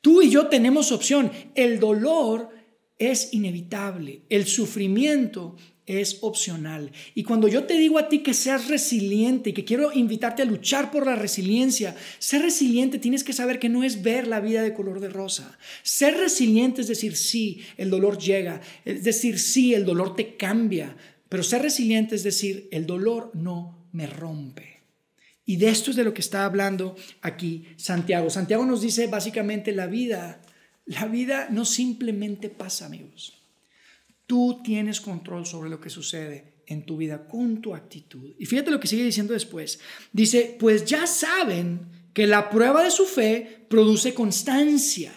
Tú 0.00 0.22
y 0.22 0.30
yo 0.30 0.48
tenemos 0.48 0.92
opción. 0.92 1.32
El 1.54 1.80
dolor 1.80 2.50
es 2.98 3.32
inevitable. 3.32 4.22
El 4.28 4.46
sufrimiento 4.46 5.56
es 5.86 6.18
opcional. 6.20 6.92
Y 7.14 7.22
cuando 7.22 7.48
yo 7.48 7.64
te 7.64 7.74
digo 7.74 7.98
a 7.98 8.08
ti 8.08 8.18
que 8.18 8.34
seas 8.34 8.68
resiliente 8.68 9.50
y 9.50 9.52
que 9.54 9.64
quiero 9.64 9.90
invitarte 9.92 10.42
a 10.42 10.44
luchar 10.44 10.90
por 10.90 11.06
la 11.06 11.16
resiliencia, 11.16 11.96
ser 12.18 12.42
resiliente 12.42 12.98
tienes 12.98 13.24
que 13.24 13.32
saber 13.32 13.58
que 13.58 13.70
no 13.70 13.82
es 13.82 14.02
ver 14.02 14.26
la 14.26 14.40
vida 14.40 14.62
de 14.62 14.74
color 14.74 15.00
de 15.00 15.08
rosa. 15.08 15.58
Ser 15.82 16.18
resiliente 16.18 16.82
es 16.82 16.88
decir, 16.88 17.16
sí, 17.16 17.62
el 17.78 17.88
dolor 17.88 18.18
llega, 18.18 18.60
es 18.84 19.02
decir, 19.02 19.38
sí, 19.38 19.72
el 19.72 19.86
dolor 19.86 20.14
te 20.14 20.36
cambia, 20.36 20.96
pero 21.28 21.42
ser 21.42 21.62
resiliente 21.62 22.14
es 22.14 22.22
decir, 22.22 22.68
el 22.70 22.84
dolor 22.84 23.30
no 23.34 23.88
me 23.92 24.06
rompe. 24.06 24.82
Y 25.46 25.56
de 25.56 25.70
esto 25.70 25.90
es 25.90 25.96
de 25.96 26.04
lo 26.04 26.12
que 26.12 26.20
está 26.20 26.44
hablando 26.44 26.94
aquí 27.22 27.64
Santiago. 27.76 28.28
Santiago 28.28 28.66
nos 28.66 28.82
dice 28.82 29.06
básicamente 29.06 29.72
la 29.72 29.86
vida, 29.86 30.42
la 30.88 31.06
vida 31.06 31.48
no 31.50 31.64
simplemente 31.64 32.48
pasa, 32.48 32.86
amigos. 32.86 33.34
Tú 34.26 34.62
tienes 34.64 35.00
control 35.00 35.46
sobre 35.46 35.68
lo 35.70 35.80
que 35.80 35.90
sucede 35.90 36.62
en 36.66 36.84
tu 36.86 36.96
vida 36.96 37.28
con 37.28 37.60
tu 37.60 37.74
actitud. 37.74 38.34
Y 38.38 38.46
fíjate 38.46 38.70
lo 38.70 38.80
que 38.80 38.88
sigue 38.88 39.04
diciendo 39.04 39.34
después. 39.34 39.80
Dice, 40.12 40.56
pues 40.58 40.86
ya 40.86 41.06
saben 41.06 42.10
que 42.14 42.26
la 42.26 42.48
prueba 42.50 42.82
de 42.82 42.90
su 42.90 43.04
fe 43.04 43.66
produce 43.68 44.14
constancia. 44.14 45.12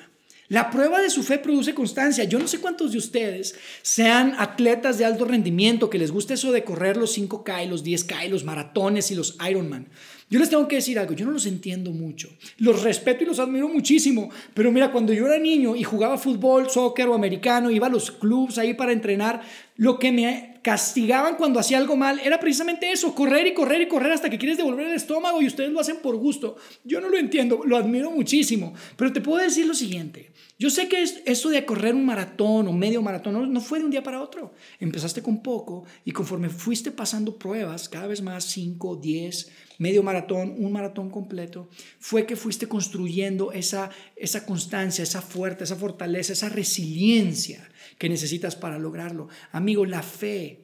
La 0.52 0.70
prueba 0.70 1.00
de 1.00 1.10
su 1.10 1.24
fe 1.24 1.38
produce 1.38 1.74
constancia. 1.74 2.26
Yo 2.26 2.38
no 2.38 2.46
sé 2.46 2.60
cuántos 2.60 2.92
de 2.92 2.98
ustedes 2.98 3.56
sean 3.84 4.36
atletas 4.38 4.98
de 4.98 5.06
alto 5.06 5.24
rendimiento, 5.24 5.90
que 5.90 5.98
les 5.98 6.12
guste 6.12 6.34
eso 6.34 6.52
de 6.52 6.66
correr 6.66 6.98
los 6.98 7.18
5K, 7.18 7.70
los 7.70 7.86
10K, 7.86 8.28
los 8.28 8.44
maratones 8.44 9.12
y 9.12 9.16
los 9.16 9.38
Ironman. 9.50 9.88
Yo 10.30 10.40
les 10.40 10.50
tengo 10.50 10.68
que 10.68 10.76
decir 10.76 11.00
algo, 11.00 11.14
yo 11.14 11.26
no 11.26 11.32
los 11.32 11.46
entiendo 11.46 11.92
mucho. 11.92 12.28
Los 12.58 12.84
respeto 12.84 13.24
y 13.24 13.28
los 13.28 13.40
admiro 13.40 13.70
muchísimo, 13.70 14.30
pero 14.54 14.74
mira, 14.74 14.92
cuando 14.92 15.14
yo 15.14 15.26
era 15.26 15.40
niño 15.40 15.78
y 15.78 15.84
jugaba 15.84 16.18
fútbol, 16.18 16.70
soccer 16.70 17.08
o 17.08 17.14
americano, 17.14 17.72
iba 17.72 17.88
a 17.88 17.90
los 17.90 18.12
clubs 18.12 18.58
ahí 18.58 18.74
para 18.74 18.92
entrenar, 18.92 19.40
lo 19.78 20.00
que 20.00 20.12
me 20.12 20.51
castigaban 20.62 21.36
cuando 21.36 21.60
hacía 21.60 21.78
algo 21.78 21.96
mal 21.96 22.20
era 22.20 22.40
precisamente 22.40 22.92
eso, 22.92 23.16
correr 23.16 23.48
y 23.48 23.54
correr 23.54 23.82
y 23.82 23.88
correr 23.88 24.12
hasta 24.12 24.30
que 24.30 24.38
quieres 24.38 24.58
devolver 24.58 24.88
el 24.88 24.94
estómago 24.94 25.42
y 25.42 25.48
ustedes 25.48 25.72
lo 25.72 25.80
hacen 25.80 25.98
por 25.98 26.16
gusto. 26.18 26.56
Yo 26.84 27.02
no 27.02 27.10
lo 27.10 27.18
entiendo, 27.18 27.62
lo 27.66 27.78
admiro 27.78 28.12
muchísimo, 28.12 28.74
pero 28.96 29.12
te 29.12 29.22
puedo 29.22 29.44
decir 29.44 29.66
lo 29.66 29.74
siguiente. 29.74 30.32
Yo 30.60 30.70
sé 30.70 30.88
que 30.88 31.02
eso 31.02 31.50
de 31.50 31.66
correr 31.66 31.96
un 31.96 32.06
maratón 32.06 32.68
o 32.68 32.74
medio 32.74 33.02
maratón 33.02 33.52
no, 33.52 33.62
fue 33.62 33.80
de 33.80 33.86
un 33.86 33.92
día 33.92 34.04
para 34.04 34.22
otro. 34.22 34.54
Empezaste 34.80 35.24
con 35.24 35.42
poco 35.42 35.86
y 36.06 36.12
conforme 36.12 36.50
fuiste 36.50 36.92
pasando 36.92 37.40
pruebas, 37.40 37.90
cada 37.90 38.06
vez 38.06 38.22
más 38.22 38.44
5, 38.46 38.98
10, 38.98 39.52
medio 39.82 40.04
maratón, 40.04 40.54
un 40.60 40.72
maratón 40.72 41.10
completo, 41.10 41.68
fue 42.00 42.28
que 42.28 42.36
fuiste 42.36 42.68
construyendo 42.68 43.52
esa, 43.52 43.90
esa 44.16 44.46
constancia, 44.46 45.02
esa 45.02 45.24
fuerza, 45.24 45.64
esa 45.64 45.76
fortaleza, 45.76 46.34
esa 46.34 46.50
resiliencia 46.50 47.68
que 47.98 48.08
necesitas 48.08 48.56
para 48.56 48.78
lograrlo. 48.78 49.28
Amigo, 49.52 49.88
la 49.88 50.04
fe, 50.04 50.60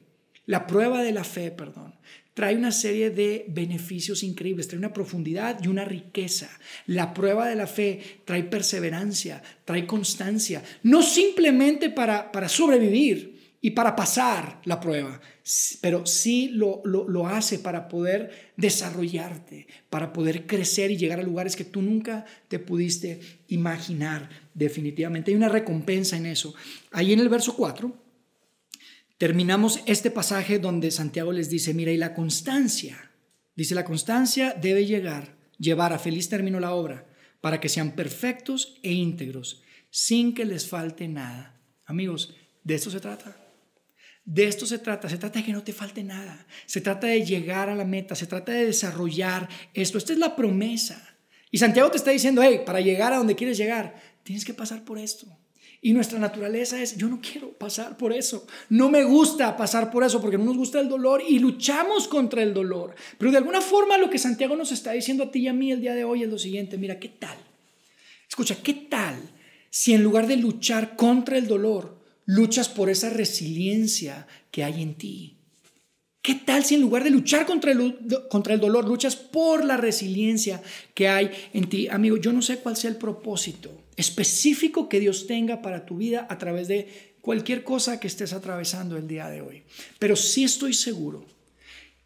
la 0.46 0.68
prueba 0.68 1.02
de 1.02 1.10
la 1.10 1.24
fe, 1.24 1.50
perdón, 1.50 1.96
trae 2.32 2.54
una 2.54 2.70
serie 2.70 3.10
de 3.10 3.44
beneficios 3.48 4.22
increíbles, 4.22 4.68
trae 4.68 4.78
una 4.78 4.92
profundidad 4.92 5.58
y 5.64 5.66
una 5.66 5.84
riqueza. 5.84 6.48
La 6.86 7.12
prueba 7.12 7.48
de 7.48 7.56
la 7.56 7.66
fe 7.66 8.20
trae 8.24 8.44
perseverancia, 8.44 9.42
trae 9.64 9.84
constancia, 9.84 10.62
no 10.84 11.02
simplemente 11.02 11.90
para, 11.90 12.30
para 12.30 12.48
sobrevivir 12.48 13.37
y 13.60 13.70
para 13.70 13.96
pasar 13.96 14.60
la 14.64 14.78
prueba, 14.80 15.20
pero 15.80 16.06
sí 16.06 16.48
lo, 16.52 16.80
lo, 16.84 17.08
lo 17.08 17.26
hace 17.26 17.58
para 17.58 17.88
poder 17.88 18.52
desarrollarte, 18.56 19.66
para 19.90 20.12
poder 20.12 20.46
crecer 20.46 20.92
y 20.92 20.96
llegar 20.96 21.18
a 21.18 21.24
lugares 21.24 21.56
que 21.56 21.64
tú 21.64 21.82
nunca 21.82 22.24
te 22.46 22.60
pudiste 22.60 23.20
imaginar 23.48 24.28
definitivamente. 24.54 25.32
Hay 25.32 25.36
una 25.36 25.48
recompensa 25.48 26.16
en 26.16 26.26
eso. 26.26 26.54
Ahí 26.92 27.12
en 27.12 27.20
el 27.20 27.28
verso 27.28 27.56
4 27.56 27.92
terminamos 29.18 29.80
este 29.86 30.12
pasaje 30.12 30.60
donde 30.60 30.92
Santiago 30.92 31.32
les 31.32 31.50
dice, 31.50 31.74
mira, 31.74 31.90
y 31.90 31.96
la 31.96 32.14
constancia, 32.14 33.10
dice, 33.56 33.74
la 33.74 33.84
constancia 33.84 34.54
debe 34.54 34.86
llegar, 34.86 35.36
llevar 35.58 35.92
a 35.92 35.98
feliz 35.98 36.28
término 36.28 36.60
la 36.60 36.72
obra, 36.72 37.08
para 37.40 37.60
que 37.60 37.68
sean 37.68 37.92
perfectos 37.92 38.78
e 38.84 38.92
íntegros, 38.92 39.62
sin 39.90 40.34
que 40.34 40.44
les 40.44 40.68
falte 40.68 41.08
nada. 41.08 41.60
Amigos, 41.84 42.36
de 42.62 42.74
esto 42.74 42.90
se 42.90 43.00
trata. 43.00 43.47
De 44.28 44.44
esto 44.44 44.66
se 44.66 44.78
trata, 44.78 45.08
se 45.08 45.16
trata 45.16 45.38
de 45.38 45.44
que 45.46 45.54
no 45.54 45.62
te 45.62 45.72
falte 45.72 46.04
nada, 46.04 46.46
se 46.66 46.82
trata 46.82 47.06
de 47.06 47.24
llegar 47.24 47.70
a 47.70 47.74
la 47.74 47.86
meta, 47.86 48.14
se 48.14 48.26
trata 48.26 48.52
de 48.52 48.66
desarrollar 48.66 49.48
esto. 49.72 49.96
Esta 49.96 50.12
es 50.12 50.18
la 50.18 50.36
promesa. 50.36 51.16
Y 51.50 51.56
Santiago 51.56 51.90
te 51.90 51.96
está 51.96 52.10
diciendo, 52.10 52.42
hey, 52.42 52.60
para 52.66 52.82
llegar 52.82 53.14
a 53.14 53.16
donde 53.16 53.34
quieres 53.34 53.56
llegar, 53.56 53.94
tienes 54.24 54.44
que 54.44 54.52
pasar 54.52 54.84
por 54.84 54.98
esto. 54.98 55.26
Y 55.80 55.94
nuestra 55.94 56.18
naturaleza 56.18 56.78
es, 56.78 56.98
yo 56.98 57.08
no 57.08 57.22
quiero 57.22 57.54
pasar 57.54 57.96
por 57.96 58.12
eso. 58.12 58.46
No 58.68 58.90
me 58.90 59.02
gusta 59.02 59.56
pasar 59.56 59.90
por 59.90 60.04
eso 60.04 60.20
porque 60.20 60.36
no 60.36 60.44
nos 60.44 60.58
gusta 60.58 60.78
el 60.78 60.90
dolor 60.90 61.22
y 61.26 61.38
luchamos 61.38 62.06
contra 62.06 62.42
el 62.42 62.52
dolor. 62.52 62.94
Pero 63.16 63.30
de 63.30 63.38
alguna 63.38 63.62
forma 63.62 63.96
lo 63.96 64.10
que 64.10 64.18
Santiago 64.18 64.56
nos 64.56 64.72
está 64.72 64.92
diciendo 64.92 65.24
a 65.24 65.30
ti 65.30 65.38
y 65.38 65.48
a 65.48 65.54
mí 65.54 65.72
el 65.72 65.80
día 65.80 65.94
de 65.94 66.04
hoy 66.04 66.24
es 66.24 66.28
lo 66.28 66.38
siguiente. 66.38 66.76
Mira, 66.76 67.00
¿qué 67.00 67.08
tal? 67.08 67.38
Escucha, 68.28 68.56
¿qué 68.62 68.74
tal 68.74 69.22
si 69.70 69.94
en 69.94 70.02
lugar 70.02 70.26
de 70.26 70.36
luchar 70.36 70.96
contra 70.96 71.38
el 71.38 71.46
dolor, 71.46 71.97
luchas 72.28 72.68
por 72.68 72.90
esa 72.90 73.08
resiliencia 73.08 74.26
que 74.50 74.62
hay 74.62 74.82
en 74.82 74.94
ti? 74.94 75.38
¿Qué 76.20 76.34
tal 76.34 76.62
si 76.62 76.74
en 76.74 76.82
lugar 76.82 77.02
de 77.02 77.10
luchar 77.10 77.46
contra 77.46 77.72
el, 77.72 77.96
contra 78.28 78.52
el 78.52 78.60
dolor, 78.60 78.86
luchas 78.86 79.16
por 79.16 79.64
la 79.64 79.78
resiliencia 79.78 80.62
que 80.92 81.08
hay 81.08 81.30
en 81.54 81.70
ti? 81.70 81.88
Amigo, 81.88 82.18
yo 82.18 82.34
no 82.34 82.42
sé 82.42 82.58
cuál 82.58 82.76
sea 82.76 82.90
el 82.90 82.96
propósito 82.96 83.70
específico 83.96 84.90
que 84.90 85.00
Dios 85.00 85.26
tenga 85.26 85.62
para 85.62 85.86
tu 85.86 85.96
vida 85.96 86.26
a 86.28 86.36
través 86.36 86.68
de 86.68 87.16
cualquier 87.22 87.64
cosa 87.64 87.98
que 87.98 88.08
estés 88.08 88.34
atravesando 88.34 88.98
el 88.98 89.08
día 89.08 89.30
de 89.30 89.40
hoy. 89.40 89.62
Pero 89.98 90.14
sí 90.14 90.44
estoy 90.44 90.74
seguro 90.74 91.24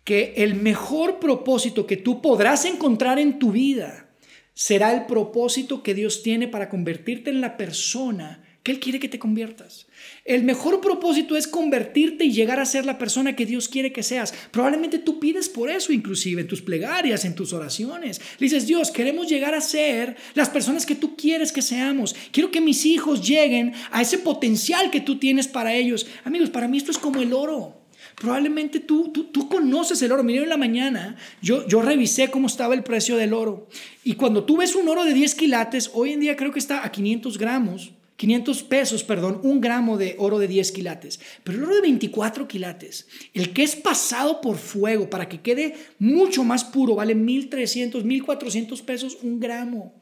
que 0.05 0.35
el 0.37 0.55
mejor 0.55 1.19
propósito 1.19 1.85
que 1.85 1.97
tú 1.97 2.23
podrás 2.23 2.65
encontrar 2.65 3.19
en 3.19 3.41
tu 3.41 3.51
vida 3.51 4.09
será 4.55 4.95
el 4.95 5.07
propósito 5.07 5.83
que 5.83 5.95
Dios 5.95 6.23
tiene 6.23 6.47
para 6.47 6.69
convertirte 6.69 7.31
en 7.31 7.41
la 7.41 7.57
persona 7.57 8.42
que 8.63 8.71
Él 8.71 8.81
quiere 8.81 9.01
que 9.01 9.09
te 9.09 9.19
conviertas. 9.19 9.87
El 10.25 10.45
mejor 10.45 10.81
propósito 10.81 11.37
es 11.37 11.49
convertirte 11.49 12.25
y 12.25 12.33
llegar 12.33 12.61
a 12.61 12.65
ser 12.65 12.87
la 12.87 12.97
persona 12.99 13.35
que 13.35 13.47
Dios 13.47 13.69
quiere 13.69 13.93
que 13.93 14.05
seas. 14.05 14.33
Probablemente 14.53 14.99
tú 14.99 15.19
pides 15.19 15.49
por 15.49 15.69
eso, 15.69 15.93
inclusive 15.93 16.43
en 16.43 16.47
tus 16.47 16.63
plegarias, 16.63 17.25
en 17.25 17.35
tus 17.35 17.53
oraciones. 17.53 18.21
Le 18.39 18.45
dices, 18.47 18.67
Dios, 18.67 18.93
queremos 18.93 19.29
llegar 19.29 19.55
a 19.55 19.61
ser 19.61 20.17
las 20.35 20.49
personas 20.49 20.87
que 20.87 20.95
tú 20.95 21.17
quieres 21.17 21.51
que 21.51 21.63
seamos. 21.63 22.15
Quiero 22.31 22.53
que 22.53 22.61
mis 22.61 22.87
hijos 22.87 23.27
lleguen 23.27 23.73
a 23.91 24.01
ese 24.01 24.19
potencial 24.19 24.91
que 24.91 25.01
tú 25.01 25.19
tienes 25.19 25.49
para 25.49 25.75
ellos. 25.75 26.07
Amigos, 26.25 26.51
para 26.51 26.69
mí 26.69 26.79
esto 26.79 26.93
es 26.93 26.99
como 26.99 27.21
el 27.21 27.33
oro. 27.33 27.79
Probablemente 28.15 28.79
tú, 28.79 29.11
tú, 29.11 29.25
tú 29.25 29.49
conoces 29.49 30.01
el 30.03 30.13
oro. 30.13 30.23
Miren, 30.23 30.45
en 30.45 30.49
la 30.49 30.57
mañana 30.57 31.17
yo, 31.41 31.67
yo 31.67 31.83
revisé 31.83 32.31
cómo 32.31 32.47
estaba 32.47 32.75
el 32.75 32.85
precio 32.85 33.17
del 33.17 33.33
oro. 33.33 33.69
Y 34.05 34.15
cuando 34.15 34.45
tú 34.45 34.59
ves 34.59 34.77
un 34.77 34.89
oro 34.89 35.03
de 35.03 35.15
10 35.15 35.35
quilates, 35.35 35.91
hoy 35.95 36.13
en 36.13 36.21
día 36.21 36.37
creo 36.37 36.53
que 36.53 36.61
está 36.61 36.85
a 36.85 36.93
500 36.93 37.39
gramos 37.39 37.93
500 38.23 38.63
pesos, 38.63 39.03
perdón, 39.03 39.41
un 39.43 39.61
gramo 39.61 39.99
de 39.99 40.15
oro 40.17 40.39
de 40.39 40.47
10 40.47 40.71
quilates. 40.71 41.19
Pero 41.43 41.59
el 41.59 41.65
oro 41.65 41.75
de 41.75 41.81
24 41.81 42.47
quilates, 42.47 43.09
el 43.35 43.53
que 43.53 43.65
es 43.65 43.75
pasado 43.75 44.41
por 44.41 44.59
fuego 44.59 45.11
para 45.11 45.29
que 45.29 45.41
quede 45.41 45.75
mucho 45.99 46.45
más 46.45 46.63
puro, 46.63 46.95
vale 46.95 47.17
1.300, 47.17 48.05
1.400 48.05 48.81
pesos 48.83 49.19
un 49.23 49.41
gramo. 49.41 50.01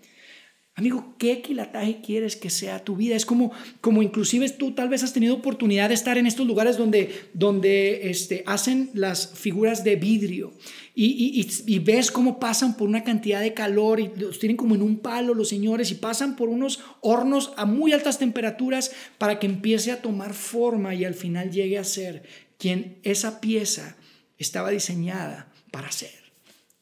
Amigo, 0.75 1.15
¿qué 1.19 1.41
quilataje 1.41 2.03
quieres 2.03 2.37
que 2.37 2.51
sea 2.51 2.85
tu 2.85 2.95
vida? 2.95 3.17
Es 3.17 3.25
como, 3.25 3.53
como 3.81 4.03
inclusive 4.03 4.51
tú 4.51 4.73
tal 4.73 4.91
vez 4.91 5.03
has 5.03 5.15
tenido 5.15 5.35
oportunidad 5.35 5.89
de 5.89 5.95
estar 5.95 6.19
en 6.19 6.27
estos 6.27 6.47
lugares 6.47 6.77
donde, 6.77 7.11
donde 7.33 8.11
este, 8.11 8.43
hacen 8.47 8.91
las 8.93 9.31
figuras 9.33 9.83
de 9.83 9.97
vidrio 9.97 10.53
y, 11.03 11.79
ves 11.79 12.11
cómo 12.11 12.39
pasan 12.39 12.77
por 12.77 12.87
una 12.87 13.05
cantidad 13.05 13.41
de 13.41 13.55
calor 13.55 14.01
y 14.01 14.11
los 14.17 14.39
tienen 14.39 14.59
como 14.59 14.75
en 14.75 14.83
un 14.83 14.99
palo 14.99 15.33
los 15.33 15.49
señores 15.49 15.91
y 15.91 15.95
pasan 15.95 16.37
por 16.37 16.51
unos 16.51 16.81
hornos 17.01 17.55
a 17.57 17.65
muy 17.65 17.95
altas 17.95 18.19
temperaturas 18.19 18.93
para 19.17 19.39
que 19.39 19.47
empiece 19.47 19.93
a 19.93 20.03
tomar 20.03 20.35
forma 20.35 20.95
y 20.95 21.07
al 21.07 21.15
final 21.15 21.51
llegue 21.51 21.79
a 21.79 21.85
ser 21.85 22.25
quien 22.59 22.99
esa 23.03 23.41
pieza 23.41 23.97
estaba 24.37 24.69
diseñada 24.69 25.51
para 25.71 25.91
ser. 25.91 26.11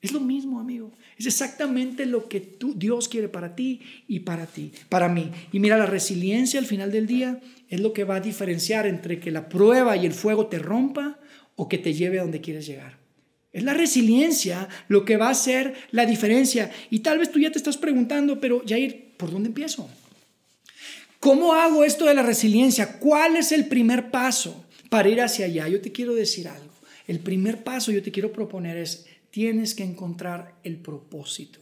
Es 0.00 0.10
lo 0.10 0.18
mismo, 0.18 0.58
amigo. 0.58 0.92
Es 1.16 1.26
exactamente 1.26 2.04
lo 2.04 2.28
que 2.28 2.40
tú, 2.40 2.74
Dios 2.76 3.08
quiere 3.08 3.28
para 3.28 3.54
ti 3.54 3.82
y 4.08 4.20
para 4.20 4.46
ti, 4.46 4.72
para 4.88 5.08
mí. 5.08 5.30
Y 5.52 5.60
mira, 5.60 5.76
la 5.76 5.86
resiliencia 5.86 6.58
al 6.58 6.66
final 6.66 6.90
del 6.90 7.06
día 7.06 7.40
es 7.68 7.80
lo 7.80 7.92
que 7.92 8.02
va 8.02 8.16
a 8.16 8.20
diferenciar 8.20 8.86
entre 8.86 9.20
que 9.20 9.30
la 9.30 9.48
prueba 9.48 9.96
y 9.96 10.06
el 10.06 10.12
fuego 10.12 10.48
te 10.48 10.58
rompa 10.58 11.20
o 11.54 11.68
que 11.68 11.78
te 11.78 11.94
lleve 11.94 12.18
a 12.18 12.22
donde 12.22 12.40
quieres 12.40 12.66
llegar. 12.66 13.07
Es 13.52 13.62
la 13.62 13.74
resiliencia 13.74 14.68
lo 14.88 15.04
que 15.04 15.16
va 15.16 15.28
a 15.28 15.32
hacer 15.32 15.74
la 15.90 16.06
diferencia. 16.06 16.70
Y 16.90 17.00
tal 17.00 17.18
vez 17.18 17.30
tú 17.30 17.38
ya 17.38 17.50
te 17.50 17.58
estás 17.58 17.76
preguntando, 17.76 18.40
pero 18.40 18.62
Jair, 18.66 19.14
¿por 19.16 19.30
dónde 19.30 19.48
empiezo? 19.48 19.88
¿Cómo 21.20 21.54
hago 21.54 21.82
esto 21.84 22.06
de 22.06 22.14
la 22.14 22.22
resiliencia? 22.22 22.98
¿Cuál 22.98 23.36
es 23.36 23.50
el 23.52 23.66
primer 23.66 24.10
paso 24.10 24.64
para 24.88 25.08
ir 25.08 25.20
hacia 25.20 25.46
allá? 25.46 25.66
Yo 25.68 25.80
te 25.80 25.90
quiero 25.90 26.14
decir 26.14 26.46
algo. 26.46 26.72
El 27.06 27.20
primer 27.20 27.64
paso 27.64 27.90
yo 27.90 28.02
te 28.02 28.12
quiero 28.12 28.32
proponer 28.32 28.76
es 28.76 29.06
tienes 29.30 29.74
que 29.74 29.82
encontrar 29.82 30.54
el 30.62 30.76
propósito. 30.76 31.58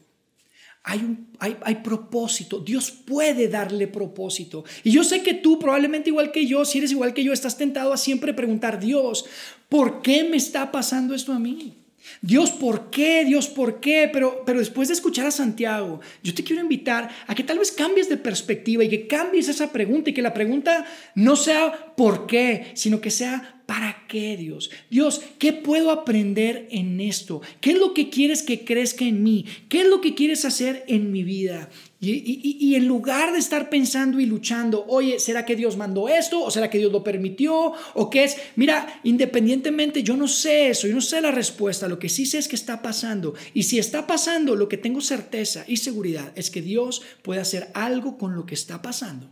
Hay, 0.89 1.01
un, 1.01 1.27
hay, 1.41 1.57
hay, 1.63 1.75
propósito, 1.77 2.61
Dios 2.61 2.93
puede 2.93 3.49
darle 3.49 3.89
propósito. 3.89 4.65
Y 4.85 4.93
yo 4.93 5.03
sé 5.03 5.25
que 5.25 5.35
tú, 5.35 5.59
probablemente 5.59 6.11
igual 6.11 6.31
que 6.31 6.47
yo, 6.47 6.65
si 6.65 6.79
eres 6.79 6.93
igual 6.93 7.13
que 7.13 7.25
yo, 7.25 7.33
estás 7.33 7.59
tentado 7.59 7.93
a 7.93 7.97
siempre 7.97 8.33
preguntar, 8.33 8.79
Dios, 8.79 9.25
¿por 9.69 10.01
qué 10.01 10.23
me 10.23 10.37
está 10.37 10.71
pasando 10.71 11.13
esto 11.13 11.33
a 11.33 11.41
mí? 11.41 11.75
Dios, 12.21 12.51
¿por 12.51 12.91
qué? 12.91 13.25
Dios, 13.25 13.49
¿por 13.49 13.81
qué? 13.81 14.09
Pero, 14.13 14.43
pero 14.45 14.59
después 14.59 14.89
de 14.89 14.95
escuchar 14.95 15.27
a 15.27 15.31
Santiago, 15.31 16.01
yo 16.23 16.35
te 16.35 16.45
quiero 16.45 16.63
invitar 16.63 17.11
a 17.27 17.35
que 17.35 17.45
tal 17.45 17.59
vez 17.59 17.73
cambies 17.73 18.09
de 18.09 18.17
perspectiva 18.17 18.85
y 18.85 18.89
que 18.89 19.07
cambies 19.07 19.49
esa 19.49 19.73
pregunta 19.73 20.11
y 20.11 20.15
que 20.15 20.23
la 20.23 20.35
pregunta 20.35 20.87
no 21.15 21.37
sea 21.37 21.95
¿por 21.97 22.27
qué? 22.27 22.73
sino 22.75 23.01
que 23.01 23.11
sea 23.11 23.57
¿Para 23.67 24.05
qué, 24.07 24.37
Dios? 24.37 24.71
Dios, 24.91 25.21
¿qué 25.41 25.53
puedo 25.53 25.91
aprender 25.91 26.69
en 26.71 27.01
esto? 27.01 27.43
¿Qué 27.61 27.73
es 27.73 27.79
lo 27.79 27.95
que 27.95 28.11
quieres 28.11 28.45
que 28.45 28.65
crezca 28.65 29.05
en 29.05 29.25
mí? 29.25 29.45
¿Qué 29.69 29.81
es 29.81 29.89
lo 29.89 30.01
que 30.01 30.15
quieres 30.15 30.45
hacer 30.45 30.85
en 30.87 31.11
mi 31.11 31.25
vida? 31.25 31.69
Y, 31.99 32.75
en 32.75 32.87
lugar 32.87 33.33
de 33.33 33.39
estar 33.39 33.71
pensando 33.71 34.21
y 34.21 34.27
luchando, 34.27 34.85
oye, 34.87 35.19
¿será 35.19 35.47
que 35.47 35.57
Dios 35.57 35.79
mandó 35.79 36.09
esto? 36.09 36.43
¿O 36.43 36.51
será 36.51 36.69
que 36.69 36.79
Dios 36.79 36.93
lo 36.93 37.03
permitió? 37.03 37.73
¿O 37.95 38.11
qué 38.11 38.25
es? 38.25 38.37
Mira, 38.55 39.01
independientemente, 39.03 40.03
yo 40.03 40.17
no 40.17 40.29
sé 40.29 40.69
eso, 40.69 40.87
yo 40.87 40.95
no 40.95 41.01
sé 41.01 41.21
la 41.23 41.31
respuesta, 41.31 41.89
lo 41.89 41.99
que 41.99 42.11
sí 42.11 42.27
sé 42.27 42.39
es 42.39 42.49
que 42.49 42.57
está 42.57 42.83
pasando. 42.83 43.35
Y 43.55 43.63
si 43.63 43.79
está 43.79 44.07
pasando, 44.07 44.57
lo 44.57 44.69
que 44.69 44.77
tengo 44.77 45.01
certeza 45.01 45.65
y 45.67 45.79
seguridad 45.79 46.33
es 46.37 46.51
que 46.51 46.61
Dios 46.61 47.03
puede 47.23 47.41
hacer 47.41 47.71
algo 47.73 48.19
con 48.19 48.35
lo 48.35 48.45
que 48.45 48.55
está 48.55 48.83
pasando 48.83 49.31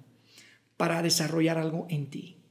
para 0.79 1.03
desarrollar 1.03 1.59
algo 1.59 1.87
en 1.90 2.09
ti. 2.09 2.43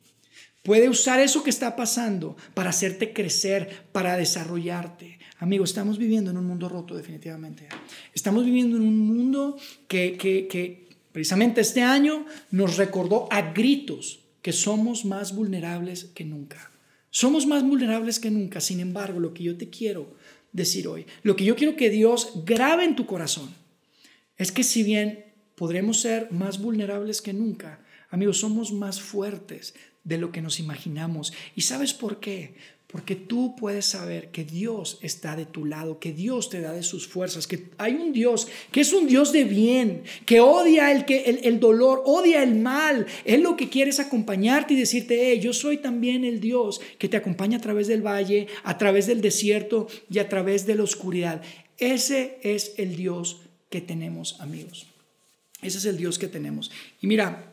Puede 0.63 0.87
usar 0.87 1.19
eso 1.19 1.43
que 1.43 1.49
está 1.49 1.75
pasando 1.75 2.37
para 2.53 2.69
hacerte 2.69 3.11
crecer, 3.11 3.85
para 3.91 4.15
desarrollarte. 4.15 5.19
Amigo, 5.39 5.65
estamos 5.65 5.97
viviendo 5.97 6.31
en 6.31 6.37
un 6.37 6.45
mundo 6.45 6.69
roto 6.69 6.95
definitivamente. 6.95 7.67
Estamos 8.13 8.45
viviendo 8.45 8.77
en 8.77 8.83
un 8.83 8.97
mundo 8.97 9.57
que, 9.89 10.17
que 10.17 10.87
precisamente 11.11 11.59
este 11.59 11.81
año 11.81 12.25
nos 12.49 12.77
recordó 12.77 13.27
a 13.29 13.51
gritos 13.51 14.21
que 14.41 14.53
somos 14.53 15.03
más 15.03 15.35
vulnerables 15.35 16.05
que 16.05 16.23
nunca. 16.23 16.71
Somos 17.09 17.45
más 17.45 17.61
vulnerables 17.63 18.19
que 18.19 18.31
nunca. 18.31 18.61
Sin 18.61 18.79
embargo, 18.79 19.19
lo 19.19 19.33
que 19.33 19.43
yo 19.43 19.57
te 19.57 19.69
quiero 19.69 20.15
decir 20.53 20.87
hoy, 20.87 21.05
lo 21.23 21.35
que 21.35 21.43
yo 21.43 21.57
quiero 21.57 21.75
que 21.75 21.89
Dios 21.89 22.45
grabe 22.45 22.85
en 22.85 22.95
tu 22.95 23.05
corazón, 23.05 23.53
es 24.37 24.53
que 24.53 24.63
si 24.63 24.83
bien 24.83 25.25
podremos 25.55 25.99
ser 25.99 26.31
más 26.31 26.61
vulnerables 26.61 27.21
que 27.21 27.33
nunca, 27.33 27.81
amigos, 28.09 28.37
somos 28.37 28.71
más 28.71 29.01
fuertes 29.01 29.73
de 30.03 30.17
lo 30.17 30.31
que 30.31 30.41
nos 30.41 30.59
imaginamos. 30.59 31.33
¿Y 31.55 31.61
sabes 31.61 31.93
por 31.93 32.19
qué? 32.19 32.55
Porque 32.93 33.15
tú 33.15 33.55
puedes 33.55 33.87
saber 33.87 34.29
que 34.29 34.43
Dios 34.43 34.99
está 35.01 35.35
de 35.35 35.47
tu 35.47 35.65
lado, 35.65 35.99
que 35.99 36.13
Dios 36.13 36.51
te 36.51 36.61
da 36.61 36.73
de 36.73 36.83
sus 36.83 37.07
fuerzas, 37.07 37.47
que 37.47 37.69
hay 37.79 37.95
un 37.95 38.13
Dios 38.13 38.47
que 38.71 38.81
es 38.81 38.93
un 38.93 39.07
Dios 39.07 39.31
de 39.31 39.45
bien, 39.45 40.03
que 40.27 40.41
odia 40.41 40.91
el, 40.91 41.03
que, 41.03 41.23
el, 41.23 41.59
dolor, 41.59 42.03
odia 42.05 42.43
el 42.43 42.53
mal. 42.53 43.07
Él 43.25 43.41
lo 43.41 43.55
que 43.55 43.69
quiere 43.69 43.89
es 43.89 43.99
acompañarte 43.99 44.75
y 44.75 44.77
decirte, 44.77 45.39
yo 45.39 45.53
soy 45.53 45.77
también 45.77 46.23
el 46.23 46.39
Dios 46.39 46.81
que 46.99 47.09
te 47.09 47.17
acompaña 47.17 47.57
a 47.57 47.61
través 47.61 47.87
del 47.87 48.05
valle, 48.05 48.45
a 48.63 48.77
través 48.77 49.07
del 49.07 49.21
desierto 49.21 49.87
y 50.11 50.19
a 50.19 50.29
través 50.29 50.67
de 50.67 50.75
la 50.75 50.83
oscuridad. 50.83 51.41
Ese 51.79 52.37
es 52.43 52.73
el 52.77 52.95
Dios 52.95 53.41
que 53.71 53.81
tenemos, 53.81 54.39
amigos. 54.39 54.85
Ese 55.63 55.79
es 55.79 55.85
el 55.85 55.97
Dios 55.97 56.19
que 56.19 56.27
tenemos. 56.27 56.69
Y 57.01 57.07
mira, 57.07 57.52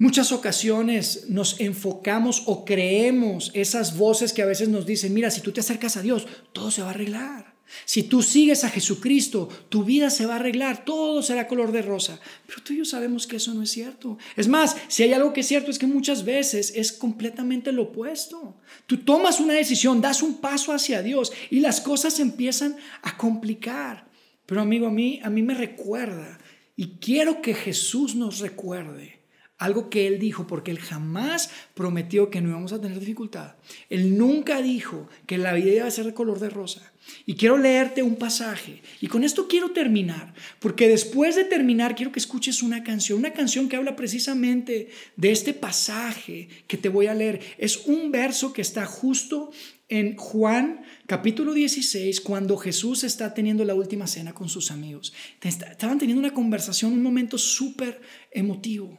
Muchas 0.00 0.30
ocasiones 0.30 1.24
nos 1.28 1.60
enfocamos 1.60 2.44
o 2.46 2.64
creemos 2.64 3.50
esas 3.52 3.98
voces 3.98 4.32
que 4.32 4.42
a 4.42 4.46
veces 4.46 4.68
nos 4.68 4.86
dicen, 4.86 5.12
mira, 5.12 5.28
si 5.28 5.40
tú 5.40 5.50
te 5.50 5.58
acercas 5.58 5.96
a 5.96 6.02
Dios, 6.02 6.28
todo 6.52 6.70
se 6.70 6.82
va 6.82 6.88
a 6.88 6.90
arreglar. 6.90 7.58
Si 7.84 8.04
tú 8.04 8.22
sigues 8.22 8.62
a 8.62 8.70
Jesucristo, 8.70 9.48
tu 9.68 9.82
vida 9.82 10.10
se 10.10 10.24
va 10.24 10.34
a 10.34 10.36
arreglar, 10.36 10.84
todo 10.84 11.20
será 11.20 11.48
color 11.48 11.72
de 11.72 11.82
rosa. 11.82 12.20
Pero 12.46 12.62
tú 12.62 12.74
y 12.74 12.78
yo 12.78 12.84
sabemos 12.84 13.26
que 13.26 13.36
eso 13.36 13.52
no 13.52 13.64
es 13.64 13.72
cierto. 13.72 14.18
Es 14.36 14.46
más, 14.46 14.76
si 14.86 15.02
hay 15.02 15.12
algo 15.14 15.32
que 15.32 15.40
es 15.40 15.48
cierto 15.48 15.72
es 15.72 15.80
que 15.80 15.88
muchas 15.88 16.24
veces 16.24 16.72
es 16.76 16.92
completamente 16.92 17.72
lo 17.72 17.82
opuesto. 17.82 18.56
Tú 18.86 18.98
tomas 18.98 19.40
una 19.40 19.54
decisión, 19.54 20.00
das 20.00 20.22
un 20.22 20.36
paso 20.36 20.72
hacia 20.72 21.02
Dios 21.02 21.32
y 21.50 21.58
las 21.58 21.80
cosas 21.80 22.20
empiezan 22.20 22.76
a 23.02 23.16
complicar. 23.16 24.08
Pero 24.46 24.60
amigo, 24.60 24.86
a 24.86 24.92
mí, 24.92 25.18
a 25.24 25.28
mí 25.28 25.42
me 25.42 25.54
recuerda 25.54 26.38
y 26.76 26.98
quiero 27.00 27.42
que 27.42 27.52
Jesús 27.52 28.14
nos 28.14 28.38
recuerde 28.38 29.17
algo 29.58 29.90
que 29.90 30.06
Él 30.06 30.18
dijo, 30.18 30.46
porque 30.46 30.70
Él 30.70 30.78
jamás 30.78 31.50
prometió 31.74 32.30
que 32.30 32.40
no 32.40 32.48
íbamos 32.48 32.72
a 32.72 32.80
tener 32.80 32.98
dificultad. 32.98 33.56
Él 33.90 34.16
nunca 34.16 34.62
dijo 34.62 35.08
que 35.26 35.36
la 35.36 35.52
vida 35.52 35.72
iba 35.72 35.86
a 35.86 35.90
ser 35.90 36.06
de 36.06 36.14
color 36.14 36.38
de 36.38 36.48
rosa. 36.48 36.92
Y 37.26 37.34
quiero 37.34 37.58
leerte 37.58 38.02
un 38.02 38.16
pasaje. 38.16 38.82
Y 39.00 39.08
con 39.08 39.24
esto 39.24 39.48
quiero 39.48 39.70
terminar, 39.70 40.34
porque 40.60 40.88
después 40.88 41.36
de 41.36 41.44
terminar 41.44 41.94
quiero 41.94 42.12
que 42.12 42.18
escuches 42.18 42.62
una 42.62 42.84
canción, 42.84 43.18
una 43.18 43.32
canción 43.32 43.68
que 43.68 43.76
habla 43.76 43.96
precisamente 43.96 44.90
de 45.16 45.30
este 45.30 45.54
pasaje 45.54 46.48
que 46.66 46.76
te 46.76 46.88
voy 46.88 47.06
a 47.06 47.14
leer. 47.14 47.40
Es 47.58 47.86
un 47.86 48.12
verso 48.12 48.52
que 48.52 48.62
está 48.62 48.86
justo 48.86 49.50
en 49.88 50.16
Juan 50.16 50.82
capítulo 51.06 51.54
16, 51.54 52.20
cuando 52.20 52.58
Jesús 52.58 53.04
está 53.04 53.32
teniendo 53.32 53.64
la 53.64 53.74
última 53.74 54.06
cena 54.06 54.34
con 54.34 54.48
sus 54.48 54.70
amigos. 54.70 55.14
Estaban 55.42 55.98
teniendo 55.98 56.20
una 56.20 56.34
conversación, 56.34 56.92
un 56.92 57.02
momento 57.02 57.38
súper 57.38 58.00
emotivo, 58.30 58.98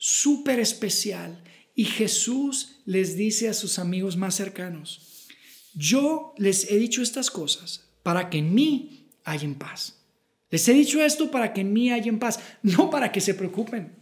súper 0.00 0.58
especial. 0.58 1.44
Y 1.76 1.84
Jesús 1.84 2.80
les 2.84 3.14
dice 3.14 3.48
a 3.48 3.54
sus 3.54 3.78
amigos 3.78 4.16
más 4.16 4.34
cercanos, 4.34 5.28
yo 5.74 6.34
les 6.36 6.68
he 6.72 6.78
dicho 6.78 7.00
estas 7.00 7.30
cosas 7.30 7.88
para 8.02 8.28
que 8.28 8.38
en 8.38 8.52
mí 8.52 9.00
en 9.24 9.54
paz. 9.54 9.96
Les 10.50 10.66
he 10.68 10.72
dicho 10.72 11.02
esto 11.02 11.30
para 11.30 11.52
que 11.52 11.60
en 11.60 11.72
mí 11.72 11.90
en 11.90 12.18
paz, 12.18 12.40
no 12.62 12.90
para 12.90 13.12
que 13.12 13.20
se 13.20 13.34
preocupen. 13.34 13.92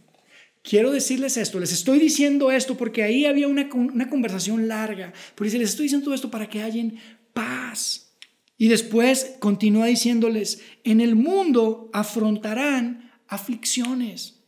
Quiero 0.63 0.91
decirles 0.91 1.37
esto, 1.37 1.59
les 1.59 1.71
estoy 1.71 1.99
diciendo 1.99 2.51
esto 2.51 2.75
porque 2.75 3.03
ahí 3.03 3.25
había 3.25 3.47
una, 3.47 3.69
conversación 3.69 4.67
larga, 4.67 5.13
pero 5.35 5.45
dice, 5.45 5.57
les 5.57 5.69
estoy 5.69 5.83
diciendo 5.83 6.05
todo 6.05 6.15
esto 6.15 6.31
para 6.31 6.49
que 6.49 6.61
hayan 6.61 6.97
paz. 7.33 8.13
Y 8.57 8.67
después 8.67 9.35
continúa 9.39 9.85
diciéndoles, 9.85 10.61
en 10.83 10.99
el 10.99 11.15
mundo 11.15 11.89
afrontarán 11.93 13.11
aflicciones. 13.27 14.38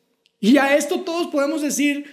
Y 0.41 0.57
a 0.57 0.75
esto 0.75 1.01
todos 1.01 1.27
podemos 1.27 1.61
decir, 1.61 2.05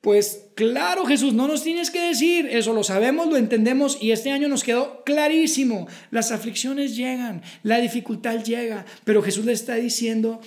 pues 0.00 0.46
claro 0.56 1.06
Jesús, 1.06 1.32
no 1.32 1.46
nos 1.46 1.62
tienes 1.62 1.90
que 1.90 2.00
decir, 2.00 2.46
eso 2.50 2.74
lo 2.74 2.82
sabemos, 2.82 3.28
lo 3.28 3.36
entendemos 3.36 3.96
y 4.00 4.10
este 4.10 4.32
año 4.32 4.48
nos 4.48 4.64
quedó 4.64 5.04
clarísimo, 5.04 5.86
las 6.10 6.32
aflicciones 6.32 6.96
llegan, 6.96 7.42
la 7.62 7.80
dificultad 7.80 8.42
llega, 8.42 8.84
pero 9.04 9.22
Jesús 9.22 9.44
le 9.44 9.52
está 9.52 9.76
diciendo 9.76 10.40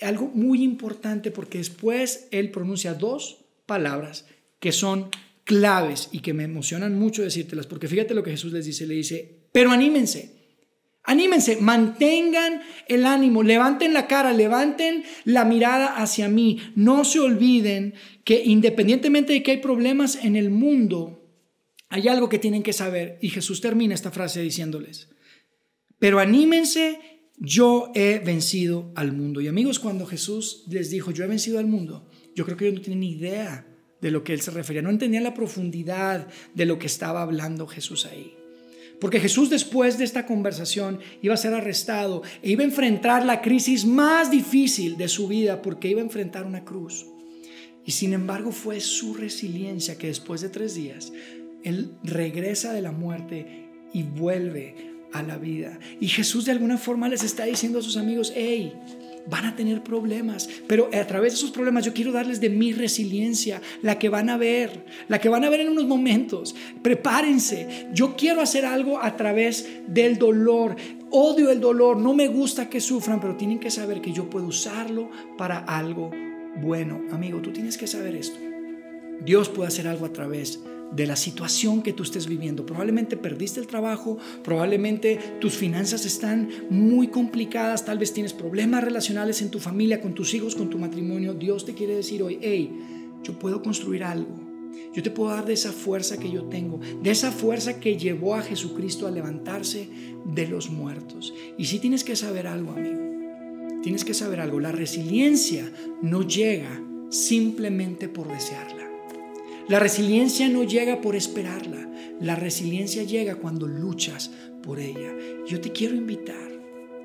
algo 0.00 0.30
muy 0.32 0.62
importante 0.62 1.30
porque 1.30 1.58
después 1.58 2.28
él 2.30 2.50
pronuncia 2.50 2.94
dos 2.94 3.44
palabras 3.66 4.24
que 4.58 4.72
son 4.72 5.10
claves 5.44 6.08
y 6.12 6.20
que 6.20 6.32
me 6.32 6.44
emocionan 6.44 6.98
mucho 6.98 7.22
decírtelas, 7.22 7.66
porque 7.66 7.88
fíjate 7.88 8.14
lo 8.14 8.22
que 8.22 8.30
Jesús 8.30 8.52
les 8.52 8.64
dice, 8.64 8.86
le 8.86 8.94
dice, 8.94 9.40
pero 9.52 9.70
anímense, 9.70 10.39
anímense, 11.10 11.56
mantengan 11.56 12.62
el 12.86 13.04
ánimo, 13.04 13.42
levanten 13.42 13.92
la 13.92 14.06
cara, 14.06 14.32
levanten 14.32 15.02
la 15.24 15.44
mirada 15.44 15.96
hacia 15.96 16.28
mí, 16.28 16.60
no 16.76 17.04
se 17.04 17.18
olviden 17.18 17.94
que 18.22 18.44
independientemente 18.44 19.32
de 19.32 19.42
que 19.42 19.50
hay 19.50 19.56
problemas 19.56 20.24
en 20.24 20.36
el 20.36 20.50
mundo, 20.50 21.28
hay 21.88 22.06
algo 22.06 22.28
que 22.28 22.38
tienen 22.38 22.62
que 22.62 22.72
saber. 22.72 23.18
Y 23.20 23.30
Jesús 23.30 23.60
termina 23.60 23.92
esta 23.92 24.12
frase 24.12 24.40
diciéndoles, 24.40 25.08
pero 25.98 26.20
anímense 26.20 27.00
yo 27.38 27.90
he 27.96 28.20
vencido 28.20 28.92
al 28.94 29.12
mundo. 29.12 29.40
Y 29.40 29.48
amigos, 29.48 29.80
cuando 29.80 30.06
Jesús 30.06 30.62
les 30.68 30.90
dijo, 30.90 31.10
yo 31.10 31.24
he 31.24 31.28
vencido 31.28 31.58
al 31.58 31.66
mundo, 31.66 32.08
yo 32.36 32.44
creo 32.44 32.56
que 32.56 32.66
ellos 32.68 32.78
no 32.78 32.84
tienen 32.84 33.00
ni 33.00 33.10
idea 33.10 33.66
de 34.00 34.12
lo 34.12 34.22
que 34.22 34.32
él 34.32 34.42
se 34.42 34.52
refería, 34.52 34.80
no 34.80 34.90
entendían 34.90 35.24
la 35.24 35.34
profundidad 35.34 36.28
de 36.54 36.66
lo 36.66 36.78
que 36.78 36.86
estaba 36.86 37.22
hablando 37.22 37.66
Jesús 37.66 38.06
ahí. 38.06 38.39
Porque 39.00 39.18
Jesús 39.18 39.48
después 39.48 39.98
de 39.98 40.04
esta 40.04 40.26
conversación 40.26 41.00
iba 41.22 41.34
a 41.34 41.38
ser 41.38 41.54
arrestado 41.54 42.22
e 42.42 42.50
iba 42.50 42.62
a 42.62 42.66
enfrentar 42.66 43.24
la 43.24 43.40
crisis 43.40 43.86
más 43.86 44.30
difícil 44.30 44.96
de 44.96 45.08
su 45.08 45.26
vida 45.26 45.62
porque 45.62 45.88
iba 45.88 46.00
a 46.00 46.04
enfrentar 46.04 46.44
una 46.44 46.64
cruz. 46.64 47.06
Y 47.86 47.92
sin 47.92 48.12
embargo 48.12 48.52
fue 48.52 48.80
su 48.80 49.14
resiliencia 49.14 49.96
que 49.96 50.08
después 50.08 50.42
de 50.42 50.50
tres 50.50 50.74
días, 50.74 51.12
Él 51.64 51.92
regresa 52.04 52.72
de 52.72 52.82
la 52.82 52.92
muerte 52.92 53.68
y 53.92 54.02
vuelve 54.02 54.90
a 55.12 55.22
la 55.22 55.38
vida. 55.38 55.78
Y 55.98 56.08
Jesús 56.08 56.44
de 56.44 56.52
alguna 56.52 56.78
forma 56.78 57.08
les 57.08 57.24
está 57.24 57.44
diciendo 57.44 57.78
a 57.78 57.82
sus 57.82 57.96
amigos, 57.96 58.32
hey, 58.36 58.74
van 59.26 59.46
a 59.46 59.56
tener 59.56 59.82
problemas, 59.82 60.48
pero 60.66 60.88
a 60.92 61.06
través 61.06 61.32
de 61.32 61.38
esos 61.38 61.50
problemas 61.50 61.84
yo 61.84 61.92
quiero 61.92 62.12
darles 62.12 62.40
de 62.40 62.50
mi 62.50 62.72
resiliencia, 62.72 63.60
la 63.82 63.98
que 63.98 64.08
van 64.08 64.30
a 64.30 64.36
ver, 64.36 64.84
la 65.08 65.20
que 65.20 65.28
van 65.28 65.44
a 65.44 65.50
ver 65.50 65.60
en 65.60 65.68
unos 65.68 65.86
momentos. 65.86 66.54
Prepárense, 66.82 67.88
yo 67.92 68.16
quiero 68.16 68.40
hacer 68.40 68.64
algo 68.64 69.02
a 69.02 69.16
través 69.16 69.68
del 69.86 70.18
dolor. 70.18 70.76
Odio 71.10 71.50
el 71.50 71.60
dolor, 71.60 71.96
no 71.96 72.14
me 72.14 72.28
gusta 72.28 72.68
que 72.68 72.80
sufran, 72.80 73.20
pero 73.20 73.36
tienen 73.36 73.58
que 73.58 73.70
saber 73.70 74.00
que 74.00 74.12
yo 74.12 74.30
puedo 74.30 74.46
usarlo 74.46 75.10
para 75.36 75.58
algo 75.58 76.10
bueno. 76.56 77.02
Amigo, 77.10 77.40
tú 77.40 77.52
tienes 77.52 77.76
que 77.76 77.86
saber 77.86 78.14
esto. 78.14 78.38
Dios 79.24 79.48
puede 79.48 79.68
hacer 79.68 79.86
algo 79.86 80.06
a 80.06 80.12
través 80.12 80.60
de 80.92 81.06
la 81.06 81.16
situación 81.16 81.82
que 81.82 81.92
tú 81.92 82.02
estés 82.02 82.26
viviendo. 82.26 82.66
Probablemente 82.66 83.16
perdiste 83.16 83.60
el 83.60 83.66
trabajo, 83.66 84.18
probablemente 84.42 85.18
tus 85.40 85.54
finanzas 85.54 86.04
están 86.04 86.48
muy 86.68 87.08
complicadas, 87.08 87.84
tal 87.84 87.98
vez 87.98 88.12
tienes 88.12 88.32
problemas 88.32 88.82
relacionales 88.84 89.42
en 89.42 89.50
tu 89.50 89.58
familia, 89.58 90.00
con 90.00 90.14
tus 90.14 90.34
hijos, 90.34 90.54
con 90.54 90.70
tu 90.70 90.78
matrimonio. 90.78 91.34
Dios 91.34 91.64
te 91.64 91.74
quiere 91.74 91.94
decir 91.94 92.22
hoy, 92.22 92.38
hey, 92.40 92.70
yo 93.22 93.38
puedo 93.38 93.62
construir 93.62 94.04
algo. 94.04 94.50
Yo 94.92 95.02
te 95.02 95.10
puedo 95.10 95.30
dar 95.30 95.46
de 95.46 95.52
esa 95.52 95.72
fuerza 95.72 96.18
que 96.18 96.30
yo 96.30 96.44
tengo, 96.44 96.80
de 97.02 97.10
esa 97.10 97.30
fuerza 97.30 97.78
que 97.78 97.96
llevó 97.96 98.34
a 98.34 98.42
Jesucristo 98.42 99.06
a 99.06 99.10
levantarse 99.10 99.88
de 100.24 100.48
los 100.48 100.70
muertos. 100.70 101.32
Y 101.58 101.66
si 101.66 101.78
tienes 101.78 102.02
que 102.02 102.16
saber 102.16 102.46
algo, 102.46 102.72
amigo. 102.72 103.10
Tienes 103.82 104.04
que 104.04 104.14
saber 104.14 104.40
algo. 104.40 104.60
La 104.60 104.72
resiliencia 104.72 105.72
no 106.02 106.26
llega 106.26 106.82
simplemente 107.08 108.08
por 108.08 108.28
desearla. 108.28 108.79
La 109.68 109.78
resiliencia 109.78 110.48
no 110.48 110.64
llega 110.64 111.00
por 111.00 111.14
esperarla, 111.14 111.88
la 112.20 112.34
resiliencia 112.34 113.02
llega 113.04 113.36
cuando 113.36 113.66
luchas 113.66 114.30
por 114.62 114.80
ella. 114.80 115.12
Yo 115.46 115.60
te 115.60 115.70
quiero 115.70 115.94
invitar 115.94 116.50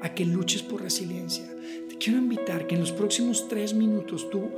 a 0.02 0.14
que 0.14 0.26
luches 0.26 0.64
por 0.64 0.82
resiliencia. 0.82 1.46
Te 1.90 1.98
quiero 1.98 2.20
invitar 2.20 2.68
que 2.68 2.76
en 2.76 2.82
los 2.82 2.92
próximos 2.92 3.48
tres 3.48 3.74
minutos 3.74 4.30
tú, 4.30 4.50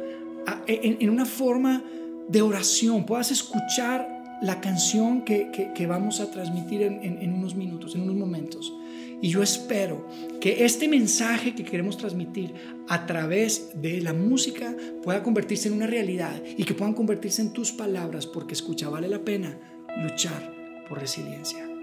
en, 0.67 1.09
una 1.09 1.25
forma 1.25 1.83
de 2.27 2.41
oración, 2.41 3.05
puedas 3.05 3.31
escuchar 3.31 4.39
la 4.41 4.61
canción 4.61 5.23
que, 5.23 5.85
vamos 5.87 6.19
a 6.19 6.31
transmitir 6.31 6.81
en 6.81 7.33
unos 7.33 7.55
minutos, 7.55 7.95
en 7.95 8.01
unos 8.01 8.15
momentos. 8.15 8.73
Y 9.21 9.29
yo 9.29 9.41
espero 9.41 10.07
que 10.39 10.65
este 10.65 10.87
mensaje 10.87 11.55
que 11.55 11.63
queremos 11.63 11.97
transmitir 11.97 12.53
a 12.87 13.05
través 13.05 13.71
de 13.81 14.01
la 14.01 14.13
música 14.13 14.75
pueda 15.03 15.23
convertirse 15.23 15.67
en 15.67 15.73
una 15.73 15.87
realidad 15.87 16.41
y 16.57 16.63
que 16.63 16.73
puedan 16.73 16.93
convertirse 16.93 17.41
en 17.41 17.53
tus 17.53 17.71
palabras 17.71 18.27
porque 18.27 18.53
escucha, 18.53 18.89
vale 18.89 19.07
la 19.07 19.23
pena 19.23 19.57
luchar 20.01 20.53
por 20.87 20.99
resiliencia. 20.99 21.76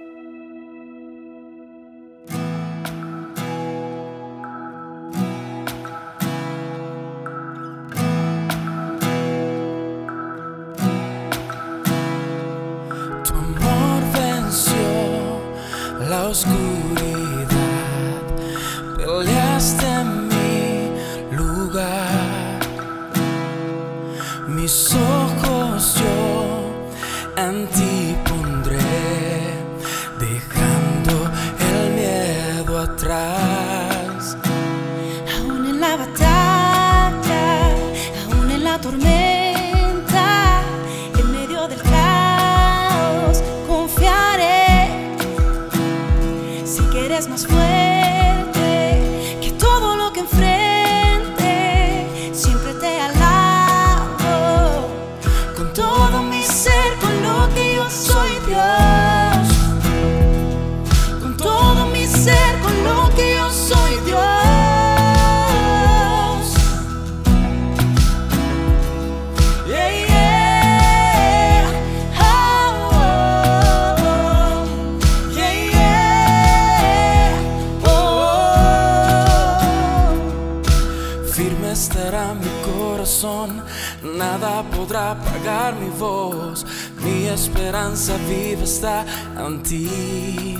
mi 85.72 85.88
voz, 85.98 86.66
mi 87.02 87.26
esperanza 87.26 88.16
viva 88.28 88.64
está 88.64 89.04
en 89.38 89.62
ti. 89.62 90.58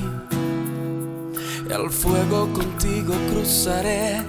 El 1.68 1.90
fuego 1.90 2.50
contigo 2.52 3.14
cruzaré 3.30 4.22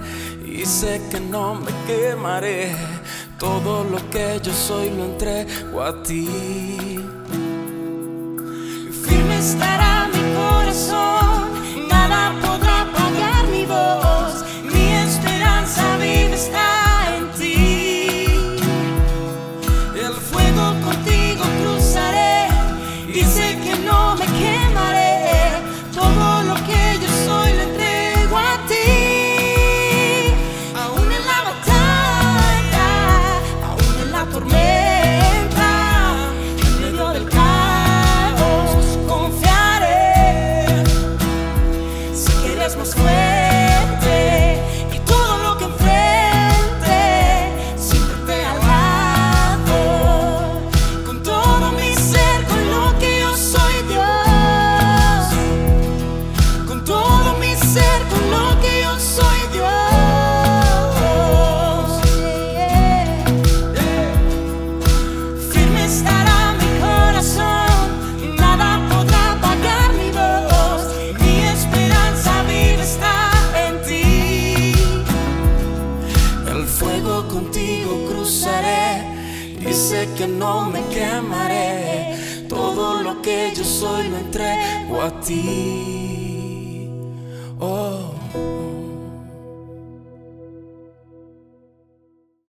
y 0.44 0.66
sé 0.66 1.00
que 1.10 1.20
no 1.20 1.54
me 1.54 1.72
quemaré. 1.86 2.74
Todo 3.38 3.84
lo 3.84 3.98
que 4.10 4.40
yo 4.42 4.52
soy 4.52 4.90
lo 4.90 5.04
entrego 5.04 5.82
a 5.82 6.02
ti. 6.02 6.28
Firme 9.04 9.38
está 9.38 9.75